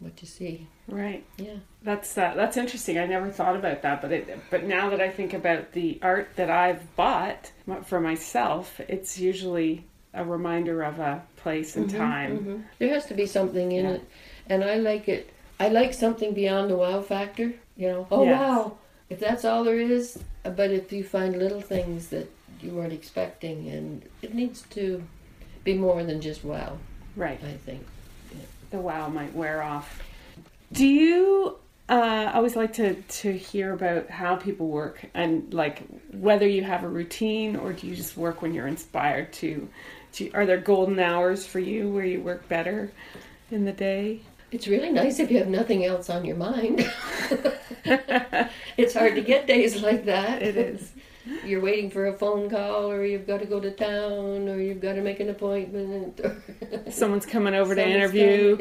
what 0.00 0.20
you 0.22 0.26
see. 0.26 0.66
Right. 0.86 1.24
Yeah. 1.36 1.56
That's 1.82 2.16
uh, 2.16 2.32
that's 2.34 2.56
interesting. 2.56 2.96
I 2.96 3.04
never 3.04 3.28
thought 3.28 3.56
about 3.56 3.82
that, 3.82 4.00
but 4.00 4.12
it, 4.12 4.38
but 4.50 4.64
now 4.64 4.88
that 4.88 5.00
I 5.02 5.10
think 5.10 5.34
about 5.34 5.72
the 5.72 5.98
art 6.00 6.30
that 6.36 6.50
I've 6.50 6.96
bought 6.96 7.52
for 7.84 8.00
myself, 8.00 8.80
it's 8.88 9.18
usually 9.18 9.84
a 10.18 10.24
reminder 10.24 10.82
of 10.82 10.98
a 10.98 11.22
place 11.36 11.76
and 11.76 11.88
time. 11.90 12.38
Mhm. 12.38 12.62
There 12.78 12.92
has 12.94 13.06
to 13.06 13.14
be 13.14 13.26
something 13.26 13.72
in 13.72 13.84
Yeah. 13.84 13.92
it, 13.92 14.02
and 14.48 14.64
I 14.64 14.74
like 14.76 15.08
it. 15.08 15.30
I 15.60 15.68
like 15.68 15.92
something 15.94 16.34
beyond 16.34 16.70
the 16.70 16.76
wow 16.76 17.00
factor. 17.00 17.52
You 17.76 17.88
know, 17.88 18.06
oh 18.10 18.24
Yes. 18.24 18.38
wow, 18.40 18.72
if 19.10 19.18
that's 19.20 19.44
all 19.44 19.64
there 19.64 19.78
is. 19.78 20.18
uh, 20.44 20.50
But 20.50 20.70
if 20.70 20.92
you 20.92 21.04
find 21.04 21.36
little 21.38 21.60
things 21.60 22.08
that 22.08 22.28
you 22.60 22.70
weren't 22.72 22.92
expecting, 22.92 23.68
and 23.68 24.02
it 24.22 24.34
needs 24.34 24.62
to 24.70 25.02
be 25.64 25.74
more 25.74 26.02
than 26.02 26.20
just 26.20 26.44
wow. 26.44 26.78
Right. 27.16 27.40
I 27.44 27.52
think. 27.66 27.84
The 28.70 28.78
wow 28.78 29.08
might 29.08 29.34
wear 29.34 29.62
off. 29.62 30.02
Do 30.72 30.86
you 30.86 31.56
uh, 31.88 32.30
always 32.34 32.54
like 32.54 32.74
to 32.74 32.94
to 33.22 33.32
hear 33.32 33.72
about 33.72 34.10
how 34.10 34.36
people 34.36 34.66
work 34.68 35.00
and 35.14 35.54
like 35.54 35.82
whether 36.12 36.46
you 36.46 36.62
have 36.62 36.84
a 36.84 36.88
routine 36.88 37.56
or 37.56 37.72
do 37.72 37.86
you 37.86 37.96
just 37.96 38.14
work 38.16 38.42
when 38.42 38.52
you're 38.52 38.66
inspired 38.66 39.32
to? 39.34 39.66
To 40.14 40.30
are 40.32 40.46
there 40.46 40.58
golden 40.58 40.98
hours 40.98 41.46
for 41.46 41.58
you 41.58 41.90
where 41.90 42.04
you 42.04 42.20
work 42.20 42.48
better 42.48 42.92
in 43.50 43.64
the 43.64 43.72
day? 43.72 44.20
It's 44.50 44.66
really 44.66 44.90
nice 44.90 45.18
if 45.18 45.30
you 45.30 45.38
have 45.38 45.48
nothing 45.48 45.84
else 45.84 46.08
on 46.08 46.24
your 46.24 46.36
mind. 46.36 46.90
it's 48.78 48.94
hard 48.94 49.14
to 49.14 49.20
get 49.20 49.46
days 49.46 49.82
like 49.82 50.06
that. 50.06 50.42
It 50.42 50.56
is. 50.56 50.92
You're 51.44 51.60
waiting 51.60 51.90
for 51.90 52.06
a 52.06 52.14
phone 52.14 52.48
call, 52.48 52.90
or 52.90 53.04
you've 53.04 53.26
got 53.26 53.40
to 53.40 53.46
go 53.46 53.60
to 53.60 53.70
town, 53.70 54.48
or 54.48 54.58
you've 54.60 54.80
got 54.80 54.94
to 54.94 55.02
make 55.02 55.20
an 55.20 55.28
appointment. 55.28 56.20
Or 56.20 56.42
Someone's 56.90 57.26
coming 57.26 57.54
over 57.54 57.74
to 57.74 57.86
interview. 57.86 58.56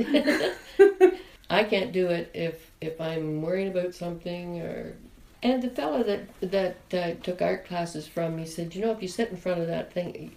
I 1.50 1.64
can't 1.64 1.94
do 1.94 2.08
it 2.08 2.30
if 2.34 2.72
if 2.82 3.00
I'm 3.00 3.42
worrying 3.42 3.70
about 3.70 3.96
something 3.96 4.60
or 4.60 4.98
And 5.42 5.64
the 5.64 5.70
fellow 5.70 6.04
that 6.04 6.28
that 6.42 6.78
uh, 6.94 7.14
took 7.24 7.42
art 7.42 7.66
classes 7.66 8.06
from 8.06 8.36
me 8.36 8.46
said, 8.46 8.76
you 8.76 8.82
know, 8.82 8.92
if 8.92 9.02
you 9.02 9.08
sit 9.08 9.30
in 9.30 9.38
front 9.38 9.62
of 9.62 9.68
that 9.68 9.94
thing 9.94 10.36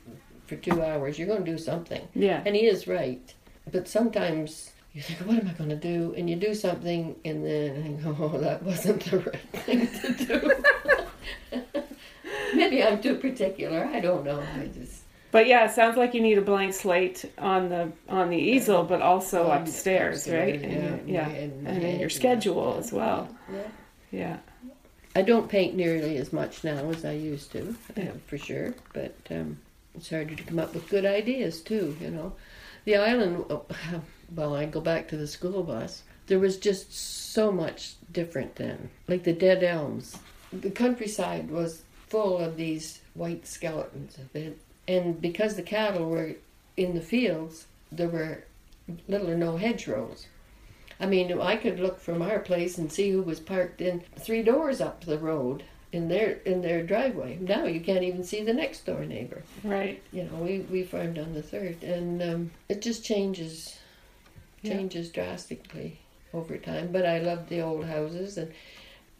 for 0.50 0.56
two 0.56 0.82
hours, 0.82 1.16
you're 1.16 1.28
going 1.28 1.44
to 1.44 1.50
do 1.50 1.56
something. 1.58 2.02
Yeah. 2.14 2.42
And 2.44 2.56
he 2.56 2.66
is 2.66 2.88
right. 2.88 3.32
But 3.70 3.86
sometimes 3.86 4.72
you 4.92 5.00
think, 5.00 5.20
what 5.20 5.38
am 5.38 5.48
I 5.48 5.52
going 5.52 5.70
to 5.70 5.76
do? 5.76 6.12
And 6.16 6.28
you 6.28 6.34
do 6.34 6.54
something, 6.54 7.14
and 7.24 7.46
then 7.46 7.70
I 8.00 8.02
go, 8.02 8.16
oh, 8.18 8.38
that 8.38 8.62
wasn't 8.64 9.04
the 9.04 9.18
right 9.20 9.48
thing 9.64 9.86
to 9.86 10.24
do. 10.26 11.62
Maybe 12.54 12.82
I'm 12.82 13.00
too 13.00 13.14
particular. 13.14 13.84
I 13.92 14.00
don't 14.00 14.24
know. 14.24 14.40
I 14.40 14.66
just 14.66 15.02
But 15.30 15.46
yeah, 15.46 15.66
it 15.66 15.72
sounds 15.72 15.96
like 15.96 16.14
you 16.14 16.20
need 16.20 16.36
a 16.38 16.42
blank 16.42 16.74
slate 16.74 17.24
on 17.38 17.68
the 17.68 17.92
on 18.08 18.28
the 18.30 18.36
easel, 18.36 18.82
but 18.82 19.00
also 19.00 19.50
Um, 19.52 19.62
upstairs, 19.62 20.28
right? 20.28 20.56
upstairs, 20.56 20.62
And, 21.00 21.08
yeah, 21.08 21.20
yeah, 21.22 21.28
head- 21.28 21.52
and 21.66 21.82
in 21.84 22.00
your 22.00 22.10
schedule 22.10 22.76
as 22.78 22.92
well. 22.92 23.28
yeah. 23.52 23.68
Yeah, 24.12 24.36
I 25.14 25.22
don't 25.22 25.48
paint 25.48 25.76
nearly 25.76 26.16
as 26.16 26.32
much 26.32 26.64
now 26.64 26.90
as 26.90 27.04
I 27.04 27.12
used 27.12 27.52
to, 27.52 27.60
uh, 27.70 27.72
Yeah. 27.96 28.10
for 28.26 28.36
sure. 28.38 28.74
But 28.92 29.14
um, 29.30 29.58
it's 29.94 30.10
harder 30.10 30.34
to 30.34 30.42
come 30.42 30.58
up 30.58 30.74
with 30.74 30.88
good 30.88 31.04
ideas 31.04 31.60
too. 31.60 31.96
You 32.00 32.10
know, 32.10 32.32
the 32.84 32.96
island. 32.96 33.44
oh, 33.50 33.66
Well, 34.34 34.54
I 34.54 34.66
go 34.66 34.80
back 34.80 35.08
to 35.08 35.16
the 35.16 35.26
school 35.26 35.64
bus. 35.64 36.04
There 36.28 36.38
was 36.38 36.56
just 36.56 36.94
so 36.94 37.50
much 37.50 37.94
different 38.12 38.54
then, 38.54 38.90
like 39.08 39.24
the 39.24 39.32
dead 39.32 39.64
elms. 39.64 40.16
The 40.52 40.70
countryside 40.70 41.50
was 41.50 41.82
full 42.06 42.38
of 42.38 42.56
these 42.56 43.00
white 43.14 43.46
skeletons 43.46 44.18
of 44.18 44.34
it, 44.36 44.60
and 44.86 45.20
because 45.20 45.56
the 45.56 45.62
cattle 45.62 46.08
were 46.08 46.36
in 46.76 46.94
the 46.94 47.00
fields, 47.00 47.66
there 47.90 48.08
were 48.08 48.44
little 49.08 49.30
or 49.30 49.36
no 49.36 49.56
hedgerows. 49.56 50.26
I 51.00 51.06
mean, 51.06 51.40
I 51.40 51.56
could 51.56 51.80
look 51.80 51.98
from 51.98 52.22
our 52.22 52.38
place 52.38 52.78
and 52.78 52.92
see 52.92 53.10
who 53.10 53.22
was 53.22 53.40
parked 53.40 53.80
in 53.80 54.04
three 54.18 54.42
doors 54.42 54.80
up 54.80 55.04
the 55.04 55.18
road 55.18 55.64
in 55.92 56.08
their 56.08 56.32
in 56.44 56.62
their 56.62 56.82
driveway. 56.84 57.36
Now 57.40 57.64
you 57.64 57.80
can't 57.80 58.04
even 58.04 58.22
see 58.24 58.42
the 58.44 58.52
next 58.52 58.86
door 58.86 59.04
neighbor. 59.04 59.42
right. 59.64 60.00
You 60.12 60.24
know, 60.24 60.36
we 60.36 60.60
we 60.60 60.82
farmed 60.84 61.18
on 61.18 61.34
the 61.34 61.42
third, 61.42 61.82
and 61.82 62.22
um, 62.22 62.50
it 62.68 62.80
just 62.82 63.04
changes 63.04 63.76
Yeah. 64.62 64.72
changes 64.76 65.10
drastically 65.10 65.98
over 66.32 66.56
time. 66.58 66.92
But 66.92 67.06
I 67.06 67.18
loved 67.18 67.48
the 67.48 67.60
old 67.62 67.86
houses, 67.86 68.36
and 68.38 68.52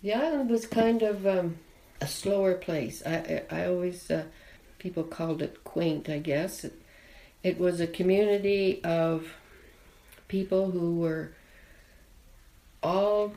the 0.02 0.14
island 0.14 0.50
was 0.50 0.66
kind 0.66 1.02
of 1.02 1.26
um, 1.26 1.56
a 2.00 2.06
slower 2.06 2.54
place. 2.54 3.02
I 3.06 3.42
I, 3.50 3.62
I 3.62 3.66
always 3.66 4.10
uh, 4.10 4.24
people 4.78 5.02
called 5.04 5.42
it 5.42 5.64
quaint. 5.64 6.08
I 6.08 6.18
guess 6.18 6.64
it, 6.64 6.74
it 7.42 7.58
was 7.58 7.80
a 7.80 7.86
community 7.86 8.80
of 8.84 9.34
people 10.28 10.70
who 10.70 10.94
were 11.00 11.32
all 12.82 13.32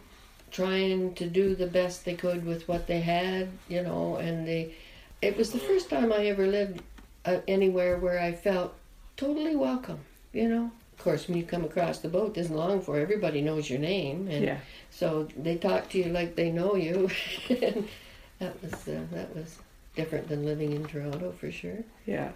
trying 0.54 1.14
to 1.16 1.28
do 1.28 1.56
the 1.56 1.68
best 1.68 2.06
they 2.06 2.14
could 2.14 2.46
with 2.46 2.68
what 2.70 2.88
they 2.88 3.02
had, 3.02 3.50
you 3.68 3.82
know, 3.84 4.16
and 4.16 4.48
they 4.48 4.74
it 5.22 5.36
was 5.38 5.52
the 5.52 5.60
first 5.60 5.90
time 5.90 6.14
I 6.14 6.28
ever 6.28 6.48
lived 6.48 6.82
uh, 7.26 7.40
anywhere 7.48 7.98
where 7.98 8.20
I 8.20 8.32
felt 8.34 8.74
totally 9.18 9.56
welcome, 9.56 10.00
you 10.32 10.48
know. 10.48 10.72
Of 10.98 11.04
course, 11.04 11.28
when 11.28 11.38
you 11.38 11.44
come 11.44 11.66
across 11.66 12.00
the 12.00 12.08
boat, 12.08 12.38
isn't 12.38 12.56
long 12.56 12.80
for 12.82 13.00
everybody 13.00 13.42
knows 13.42 13.70
your 13.70 13.80
name, 13.80 14.28
and 14.30 14.44
Yeah, 14.46 14.60
so 14.92 15.28
they 15.36 15.58
talk 15.58 15.90
to 15.90 15.98
you 15.98 16.06
like 16.06 16.36
they 16.36 16.52
know 16.52 16.76
you, 16.76 17.10
and 17.50 17.88
that 18.40 18.62
was 18.62 18.74
uh, 18.88 19.02
that 19.12 19.36
was 19.36 19.58
different 19.96 20.28
than 20.30 20.46
living 20.46 20.72
in 20.74 20.86
Toronto 20.86 21.32
for 21.32 21.52
sure. 21.52 21.84
yeah, 22.06 22.30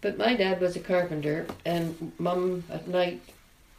But 0.00 0.16
my 0.18 0.34
dad 0.34 0.60
was 0.60 0.76
a 0.76 0.80
carpenter, 0.80 1.46
and 1.64 2.12
mum 2.18 2.64
at 2.70 2.86
night, 2.88 3.20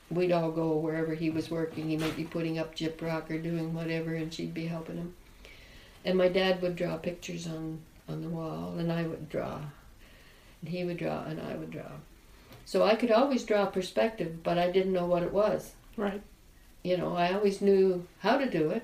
we'd 0.10 0.32
all 0.32 0.52
go 0.52 0.78
wherever 0.78 1.14
he 1.14 1.30
was 1.30 1.50
working. 1.50 1.90
He 1.90 1.98
might 1.98 2.16
be 2.16 2.24
putting 2.24 2.58
up 2.58 2.76
gyprock 2.76 3.30
or 3.30 3.38
doing 3.38 3.74
whatever, 3.74 4.14
and 4.14 4.34
she'd 4.34 4.54
be 4.54 4.68
helping 4.68 4.98
him. 4.98 5.16
And 6.04 6.18
my 6.18 6.28
dad 6.28 6.62
would 6.62 6.76
draw 6.76 6.98
pictures 6.98 7.48
on 7.48 7.82
on 8.08 8.22
the 8.22 8.30
wall, 8.30 8.76
and 8.78 8.92
I 8.92 9.04
would 9.04 9.30
draw, 9.30 9.62
and 10.62 10.70
he 10.70 10.84
would 10.84 10.98
draw, 10.98 11.24
and 11.24 11.42
I 11.42 11.56
would 11.56 11.72
draw. 11.72 11.92
So 12.66 12.84
I 12.84 12.96
could 12.96 13.12
always 13.12 13.44
draw 13.44 13.66
perspective, 13.66 14.44
but 14.44 14.58
I 14.58 14.72
didn't 14.72 14.94
know 14.94 15.06
what 15.06 15.24
it 15.24 15.34
was. 15.34 15.74
right. 15.98 16.22
You 16.84 16.98
know, 16.98 17.16
I 17.16 17.34
always 17.34 17.62
knew 17.62 18.06
how 18.20 18.38
to 18.38 18.48
do 18.48 18.70
it, 18.70 18.84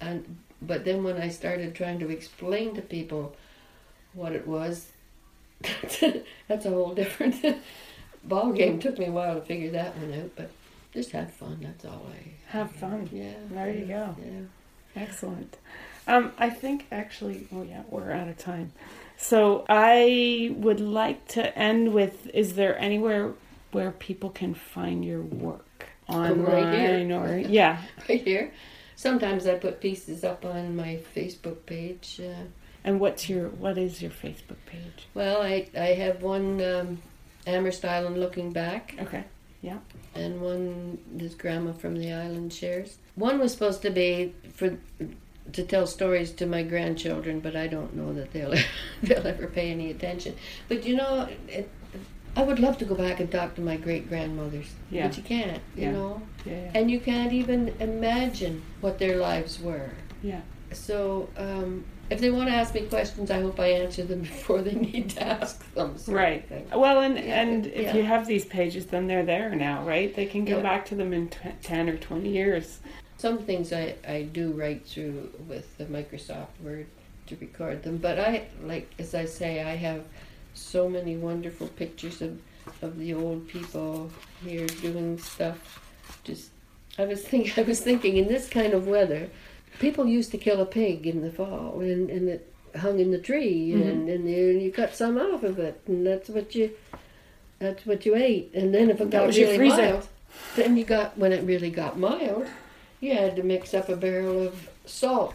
and 0.00 0.38
but 0.62 0.86
then 0.86 1.04
when 1.04 1.18
I 1.18 1.28
started 1.28 1.74
trying 1.74 1.98
to 1.98 2.08
explain 2.08 2.74
to 2.74 2.80
people 2.80 3.36
what 4.14 4.32
it 4.32 4.46
was, 4.46 4.88
that's 5.60 6.64
a 6.64 6.70
whole 6.70 6.94
different 6.94 7.44
ball 8.24 8.52
game. 8.52 8.78
Took 8.78 8.98
me 8.98 9.06
a 9.06 9.12
while 9.12 9.34
to 9.36 9.40
figure 9.40 9.70
that 9.72 9.96
one 9.96 10.12
out, 10.20 10.30
but 10.36 10.50
just 10.92 11.10
have 11.12 11.32
fun. 11.32 11.58
That's 11.62 11.84
all 11.84 12.06
I. 12.10 12.30
Have 12.50 12.70
fun. 12.72 13.08
Yeah. 13.12 13.32
There 13.50 13.70
you 13.70 13.86
go. 13.86 14.16
Yeah. 14.20 15.02
Excellent. 15.02 15.56
Um, 16.06 16.32
I 16.38 16.50
think 16.50 16.86
actually, 16.92 17.48
oh 17.52 17.62
yeah, 17.62 17.82
we're 17.88 18.12
out 18.12 18.28
of 18.28 18.36
time. 18.38 18.72
So 19.16 19.64
I 19.68 20.54
would 20.56 20.80
like 20.80 21.26
to 21.28 21.56
end 21.58 21.92
with: 21.94 22.28
Is 22.34 22.54
there 22.54 22.78
anywhere 22.78 23.32
where 23.72 23.90
people 23.90 24.30
can 24.30 24.54
find 24.54 25.04
your 25.04 25.22
work 25.22 25.86
online 26.08 26.42
right 26.42 26.74
here. 26.78 27.18
or 27.20 27.38
yeah? 27.48 27.82
Right 28.08 28.22
here. 28.22 28.52
Sometimes 28.96 29.46
I 29.46 29.54
put 29.56 29.80
pieces 29.80 30.22
up 30.22 30.44
on 30.44 30.76
my 30.76 31.00
Facebook 31.16 31.66
page. 31.66 32.20
Uh, 32.22 32.44
And 32.84 33.00
what's 33.00 33.28
your 33.28 33.48
what 33.48 33.76
is 33.78 34.00
your 34.02 34.10
Facebook 34.12 34.60
page? 34.66 35.08
well, 35.14 35.42
I 35.42 35.68
I 35.76 35.94
have 36.04 36.22
one 36.22 36.60
um, 36.62 37.02
Amherst 37.46 37.84
Island 37.84 38.18
looking 38.18 38.52
back. 38.52 38.94
Okay. 39.00 39.24
Yeah. 39.62 39.78
And 40.14 40.40
one 40.40 40.98
this 41.12 41.34
grandma 41.34 41.72
from 41.72 41.96
the 41.96 42.12
island 42.12 42.52
shares. 42.52 42.98
One 43.14 43.38
was 43.38 43.52
supposed 43.52 43.82
to 43.82 43.90
be 43.90 44.34
for 44.52 44.76
to 45.52 45.62
tell 45.62 45.86
stories 45.86 46.30
to 46.32 46.46
my 46.46 46.62
grandchildren, 46.62 47.40
but 47.40 47.54
I 47.56 47.66
don't 47.66 47.94
know 47.94 48.12
that 48.14 48.32
they'll 48.32 48.54
they'll 49.02 49.26
ever 49.26 49.46
pay 49.46 49.70
any 49.70 49.90
attention. 49.90 50.34
But 50.68 50.84
you 50.84 50.96
know, 50.96 51.28
it, 51.48 51.68
I 52.36 52.42
would 52.42 52.58
love 52.58 52.78
to 52.78 52.84
go 52.84 52.94
back 52.94 53.20
and 53.20 53.30
talk 53.30 53.54
to 53.54 53.60
my 53.60 53.76
great 53.76 54.08
grandmothers, 54.08 54.66
Yeah. 54.90 55.06
but 55.06 55.16
you 55.16 55.22
can't, 55.22 55.62
you 55.76 55.82
Yeah. 55.84 55.90
know, 55.92 56.22
Yeah. 56.44 56.70
and 56.74 56.90
you 56.90 56.98
can't 57.00 57.32
even 57.32 57.74
imagine 57.78 58.62
what 58.80 58.98
their 58.98 59.16
lives 59.18 59.60
were. 59.60 59.90
Yeah. 60.22 60.40
So. 60.72 61.28
Um, 61.36 61.84
if 62.10 62.20
they 62.20 62.30
want 62.30 62.48
to 62.48 62.54
ask 62.54 62.74
me 62.74 62.82
questions, 62.82 63.30
I 63.30 63.40
hope 63.40 63.58
I 63.58 63.68
answer 63.68 64.04
them 64.04 64.20
before 64.32 64.62
they 64.62 64.74
need 64.74 65.10
to 65.10 65.22
ask 65.26 65.58
them. 65.74 65.96
sort 65.98 66.08
of 66.08 66.14
Right. 66.14 66.48
thing. 66.48 66.66
Well, 66.74 67.00
and 67.00 67.16
Yeah, 67.16 67.40
and 67.40 67.66
if 67.66 67.82
yeah. 67.86 67.94
you 67.96 68.02
have 68.04 68.26
these 68.26 68.44
pages, 68.44 68.86
then 68.86 69.06
they're 69.06 69.24
there 69.24 69.54
now, 69.54 69.84
right? 69.86 70.14
They 70.14 70.26
can 70.26 70.44
go 70.44 70.56
Yeah. 70.56 70.62
back 70.62 70.86
to 70.86 70.94
them 70.94 71.12
in 71.12 71.28
t- 71.28 71.38
ten 71.62 71.88
or 71.88 71.96
twenty 71.96 72.30
years. 72.30 72.78
Some 73.16 73.38
things 73.38 73.72
I, 73.72 73.94
I 74.06 74.22
do 74.22 74.52
write 74.52 74.84
through 74.86 75.30
with 75.48 75.76
the 75.78 75.86
Microsoft 75.86 76.48
Word 76.62 76.86
to 77.26 77.36
record 77.36 77.82
them, 77.82 77.96
but 77.96 78.18
I 78.18 78.48
like 78.62 78.90
as 78.98 79.14
I 79.14 79.24
say 79.24 79.62
I 79.62 79.76
have 79.76 80.04
so 80.52 80.88
many 80.88 81.16
wonderful 81.16 81.68
pictures 81.68 82.20
of, 82.22 82.38
of 82.82 82.98
the 82.98 83.14
old 83.14 83.48
people 83.48 84.10
here 84.44 84.66
doing 84.66 85.18
stuff. 85.18 85.80
Just 86.22 86.50
I 86.98 87.06
was 87.06 87.22
think 87.22 87.56
I 87.58 87.62
was 87.62 87.80
thinking 87.80 88.18
in 88.18 88.28
this 88.28 88.48
kind 88.48 88.74
of 88.74 88.86
weather, 88.86 89.30
people 89.78 90.06
used 90.06 90.30
to 90.30 90.38
kill 90.38 90.60
a 90.60 90.66
pig 90.66 91.06
in 91.06 91.22
the 91.22 91.30
fall 91.30 91.80
and, 91.80 92.10
and 92.10 92.28
it 92.28 92.52
hung 92.78 92.98
in 92.98 93.10
the 93.10 93.18
tree 93.18 93.72
Mhm. 93.74 93.88
and, 93.88 94.08
and 94.08 94.28
you, 94.30 94.46
you 94.46 94.72
cut 94.72 94.94
some 94.96 95.16
off 95.18 95.42
of 95.44 95.58
it 95.58 95.80
and 95.86 96.06
that's 96.06 96.28
what 96.28 96.54
you 96.54 96.70
that's 97.60 97.86
what 97.86 98.04
you 98.04 98.14
ate 98.16 98.50
and 98.54 98.74
then 98.74 98.90
if 98.90 99.00
it 99.00 99.10
got 99.10 99.26
really 99.46 99.58
mild 99.92 100.08
then 100.56 100.76
you 100.76 100.84
got 100.84 101.16
when 101.16 101.32
it 101.32 101.44
really 101.44 101.70
got 101.70 101.98
mild 101.98 102.46
you 103.00 103.14
had 103.14 103.36
to 103.36 103.42
mix 103.42 103.74
up 103.74 103.88
a 103.88 103.96
barrel 103.96 104.40
of 104.48 104.68
salt 104.86 105.34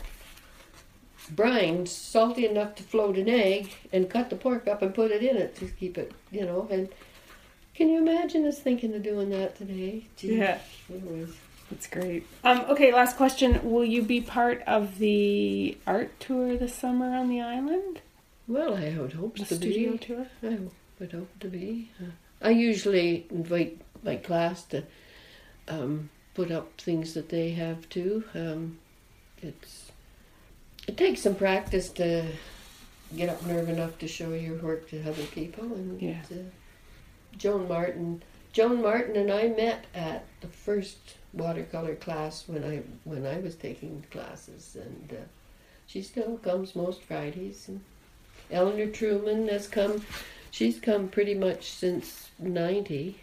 brine 1.31 1.85
salty 1.85 2.45
enough 2.45 2.75
to 2.75 2.83
float 2.83 3.17
an 3.17 3.29
egg 3.29 3.69
and 3.93 4.09
cut 4.09 4.29
the 4.29 4.35
pork 4.35 4.67
up 4.67 4.81
and 4.81 4.93
put 4.95 5.11
it 5.11 5.21
in 5.23 5.37
it 5.37 5.55
to 5.55 5.65
keep 5.65 5.97
it 5.97 6.11
you 6.31 6.45
know 6.45 6.67
and 6.71 6.89
can 7.75 7.87
you 7.89 7.99
imagine 7.99 8.45
us 8.45 8.59
thinking 8.59 8.93
of 8.95 9.03
doing 9.03 9.29
that 9.29 9.55
today 9.57 10.05
Gee, 10.17 10.35
Yeah. 10.37 10.57
That's 11.69 11.87
great. 11.87 12.25
Um, 12.43 12.61
okay, 12.69 12.91
last 12.93 13.15
question. 13.17 13.59
Will 13.71 13.85
you 13.85 14.01
be 14.01 14.21
part 14.21 14.61
of 14.65 14.97
the 14.97 15.77
art 15.85 16.19
tour 16.19 16.57
this 16.57 16.73
summer 16.75 17.15
on 17.15 17.29
the 17.29 17.41
island? 17.41 18.01
well 18.47 18.75
i 18.75 18.89
would 18.97 19.13
hope 19.13 19.37
The 19.37 19.45
to 19.45 19.55
studio 19.55 19.91
be 19.91 19.97
tour? 19.99 20.25
I 20.41 20.57
would 20.99 21.11
hope 21.11 21.29
to 21.41 21.47
be. 21.47 21.91
Uh, 22.01 22.09
I 22.41 22.49
usually 22.49 23.27
invite 23.29 23.79
my 24.01 24.15
class 24.15 24.63
to 24.65 24.83
um, 25.67 26.09
put 26.33 26.49
up 26.49 26.81
things 26.81 27.13
that 27.13 27.29
they 27.29 27.51
have 27.51 27.87
too. 27.89 28.23
Um, 28.33 28.79
it's 29.43 29.91
it 30.87 30.97
takes 30.97 31.21
some 31.21 31.35
practice 31.35 31.89
to 31.89 32.25
get 33.15 33.29
up 33.29 33.45
nerve 33.45 33.69
enough 33.69 33.99
to 33.99 34.07
show 34.07 34.33
your 34.33 34.55
work 34.57 34.89
to 34.89 34.99
other 35.07 35.23
people. 35.25 35.65
And 35.65 36.01
Yeah. 36.01 36.21
uh, 36.31 36.35
Joan 37.37 37.67
Martin, 37.67 38.23
Joan 38.51 38.81
Martin, 38.81 39.15
and 39.15 39.31
I 39.31 39.47
met 39.47 39.85
at 39.93 40.25
the 40.41 40.47
first 40.47 41.15
watercolor 41.33 41.95
class 41.95 42.45
when 42.47 42.63
I 42.63 42.81
when 43.03 43.25
I 43.25 43.39
was 43.39 43.55
taking 43.55 44.03
classes, 44.11 44.75
and 44.79 45.17
uh, 45.17 45.23
she 45.87 46.01
still 46.01 46.37
comes 46.37 46.75
most 46.75 47.03
Fridays. 47.03 47.67
And 47.67 47.81
Eleanor 48.51 48.87
Trueman 48.87 49.49
has 49.49 49.67
come 49.67 50.03
she's 50.51 50.79
come 50.79 51.07
pretty 51.07 51.35
much 51.35 51.69
since 51.69 52.31
90 52.39 53.15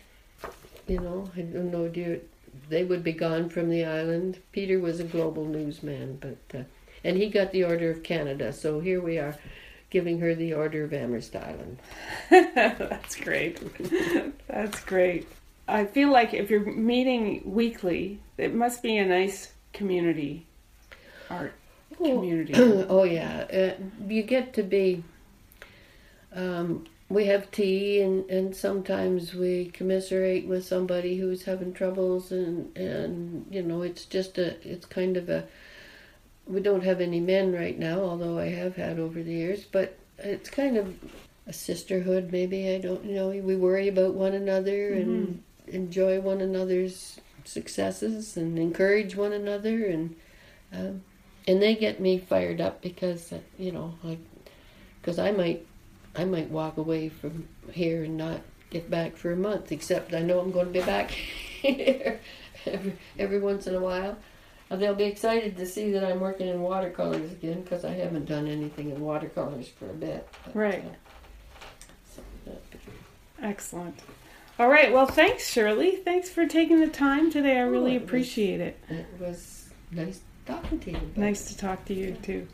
you 0.87 1.01
know 1.01 1.29
i 1.37 1.41
don't 1.41 1.73
know 1.73 1.89
dear 1.89 2.21
they 2.69 2.85
would 2.85 3.03
be 3.03 3.13
gone 3.13 3.49
from 3.49 3.69
the 3.69 3.85
island 3.85 4.39
peter 4.53 4.79
was 4.79 5.01
a 5.01 5.05
global 5.05 5.45
newsman 5.45 6.17
but 6.21 6.57
uh, 6.57 6.63
and 7.07 7.17
he 7.17 7.29
got 7.29 7.53
the 7.53 7.63
Order 7.63 7.91
of 7.91 8.03
Canada. 8.03 8.53
So 8.53 8.81
here 8.81 9.01
we 9.01 9.19
are, 9.19 9.37
giving 9.91 10.21
her 10.21 10.35
the 10.35 10.55
Order 10.55 10.85
of 10.85 10.93
Amherst 10.93 11.37
Island. 11.37 11.79
That's 12.31 13.17
great. 13.17 13.61
That's 14.49 14.85
great. 14.85 15.29
I 15.69 15.85
feel 15.85 16.11
like 16.11 16.35
if 16.35 16.51
you're 16.51 16.65
meeting 16.65 17.43
weekly, 17.45 18.21
it 18.39 18.55
must 18.55 18.83
be 18.83 18.97
a 18.99 19.07
nice 19.07 19.53
community 19.73 20.47
art 21.31 21.53
community. 21.97 22.55
oh 22.89 23.05
yeah, 23.05 23.47
uh, 23.53 23.83
you 24.09 24.23
get 24.23 24.53
to 24.55 24.63
be. 24.63 25.05
Um, 26.33 26.87
we 27.09 27.27
have 27.27 27.51
tea, 27.51 28.01
and, 28.01 28.29
and 28.29 28.55
sometimes 28.55 29.33
we 29.33 29.67
commiserate 29.67 30.47
with 30.47 30.67
somebody 30.67 31.17
who's 31.17 31.45
having 31.45 31.73
troubles, 31.73 32.33
and 32.33 32.77
and 32.77 33.47
you 33.51 33.63
know 33.63 33.83
it's 33.83 34.05
just 34.05 34.39
a 34.39 34.57
it's 34.69 34.87
kind 34.87 35.17
of 35.17 35.29
a. 35.29 35.45
We 36.47 36.61
don't 36.61 36.85
have 36.85 37.01
any 37.01 37.21
men 37.21 37.53
right 37.53 37.79
now, 37.79 38.01
although 38.01 38.39
I 38.39 38.47
have 38.47 38.77
had 38.77 38.99
over 38.99 39.23
the 39.23 39.33
years, 39.33 39.65
but 39.65 39.99
it's 40.19 40.49
kind 40.49 40.77
of 40.77 40.95
a 41.47 41.53
sisterhood. 41.53 42.31
Maybe 42.33 42.71
I 42.75 42.79
don't 42.79 43.05
you 43.05 43.15
know. 43.15 43.29
We 43.29 43.57
worry 43.57 43.89
about 43.89 44.15
one 44.15 44.35
another 44.35 44.93
and 44.93 45.29
mm-hmm. 45.67 45.75
enjoy 45.75 46.21
one 46.21 46.41
another's 46.41 47.21
successes 47.45 48.37
and 48.37 48.59
encourage 48.59 49.17
one 49.17 49.33
another 49.33 49.87
and. 49.87 50.17
Um, 50.73 51.03
and 51.47 51.63
they 51.63 51.75
get 51.75 52.01
me 52.01 52.19
fired 52.19 52.61
up 52.61 52.83
because 52.83 53.33
you 53.59 53.73
know 53.73 53.95
like 54.03 54.19
because 55.01 55.19
I 55.19 55.31
might 55.31 55.65
I 56.15 56.25
might 56.25 56.51
walk 56.51 56.77
away 56.77 57.09
from 57.09 57.49
here 57.71 58.05
and 58.05 58.17
not 58.17 58.41
get 58.71 58.91
back 58.91 59.17
for 59.17 59.33
a 59.33 59.37
month 59.37 59.71
except 59.71 60.15
I 60.15 60.23
know 60.23 60.41
I'm 60.41 60.51
going 60.51 60.67
to 60.67 60.73
be 60.73 60.85
back 60.85 61.11
here 61.63 62.21
every, 62.67 62.93
every 63.19 63.39
once 63.39 63.67
in 63.67 63.75
a 63.75 63.81
while 63.81 64.11
and 64.11 64.19
they'll 64.71 64.95
be 64.95 65.05
excited 65.05 65.57
to 65.57 65.67
see 65.67 65.93
that 65.93 66.05
I'm 66.05 66.21
working 66.21 66.49
in 66.49 66.61
watercolors 66.61 67.31
again 67.31 67.63
because 67.63 67.85
I 67.85 67.93
haven't 67.93 68.27
done 68.27 68.47
anything 68.49 68.91
in 68.91 69.01
watercolors 69.01 69.69
for 69.69 69.89
a 69.91 69.95
bit 69.95 70.29
but, 70.45 70.57
right 70.57 70.85
uh, 72.49 72.53
excellent 73.43 74.01
all 74.59 74.69
right 74.69 74.93
well 74.93 75.07
thanks 75.07 75.49
Shirley 75.49 75.97
thanks 75.97 76.29
for 76.29 76.47
taking 76.47 76.81
the 76.81 76.89
time 76.89 77.31
today 77.31 77.59
I 77.59 77.63
really 77.63 77.93
oh, 77.93 77.97
it 77.97 78.03
appreciate 78.03 78.59
was, 78.59 78.99
it 78.99 79.01
it 79.01 79.21
was 79.21 79.69
nice 79.93 80.21
talking 80.47 80.79
to 80.79 80.93
you. 80.93 81.13
Nice 81.17 81.49
to 81.49 81.57
talk 81.57 81.85
to 81.87 81.95
you 81.95 82.13
too. 82.23 82.47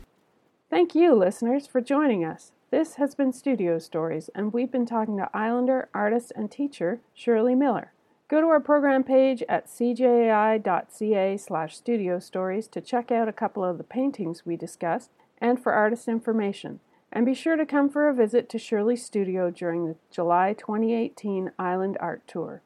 Thank 0.69 0.95
you, 0.95 1.13
listeners, 1.13 1.67
for 1.67 1.79
joining 1.79 2.25
us. 2.25 2.51
This 2.71 2.95
has 2.95 3.13
been 3.13 3.31
Studio 3.31 3.77
Stories, 3.77 4.29
and 4.33 4.51
we've 4.51 4.71
been 4.71 4.87
talking 4.87 5.17
to 5.17 5.29
Islander, 5.33 5.89
artist, 5.93 6.33
and 6.35 6.51
teacher 6.51 6.99
Shirley 7.13 7.53
Miller. 7.53 7.92
Go 8.33 8.41
to 8.41 8.47
our 8.47 8.59
program 8.59 9.03
page 9.03 9.43
at 9.47 9.67
cjai.ca 9.67 11.37
slash 11.37 11.77
studio 11.77 12.17
stories 12.17 12.67
to 12.69 12.81
check 12.81 13.11
out 13.11 13.29
a 13.29 13.31
couple 13.31 13.63
of 13.63 13.77
the 13.77 13.83
paintings 13.83 14.43
we 14.43 14.55
discussed 14.55 15.11
and 15.37 15.61
for 15.61 15.71
artist 15.71 16.07
information. 16.07 16.79
And 17.11 17.27
be 17.27 17.35
sure 17.35 17.55
to 17.55 17.63
come 17.63 17.91
for 17.91 18.09
a 18.09 18.13
visit 18.15 18.49
to 18.49 18.57
Shirley's 18.57 19.05
studio 19.05 19.51
during 19.51 19.85
the 19.85 19.97
July 20.09 20.53
2018 20.53 21.51
Island 21.59 21.95
Art 21.99 22.23
Tour. 22.25 22.63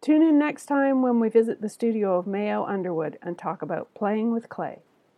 Tune 0.00 0.22
in 0.22 0.38
next 0.38 0.64
time 0.64 1.02
when 1.02 1.20
we 1.20 1.28
visit 1.28 1.60
the 1.60 1.68
studio 1.68 2.18
of 2.18 2.26
Mayo 2.26 2.64
Underwood 2.64 3.18
and 3.20 3.36
talk 3.36 3.60
about 3.60 3.92
playing 3.92 4.32
with 4.32 4.48
clay. 4.48 4.78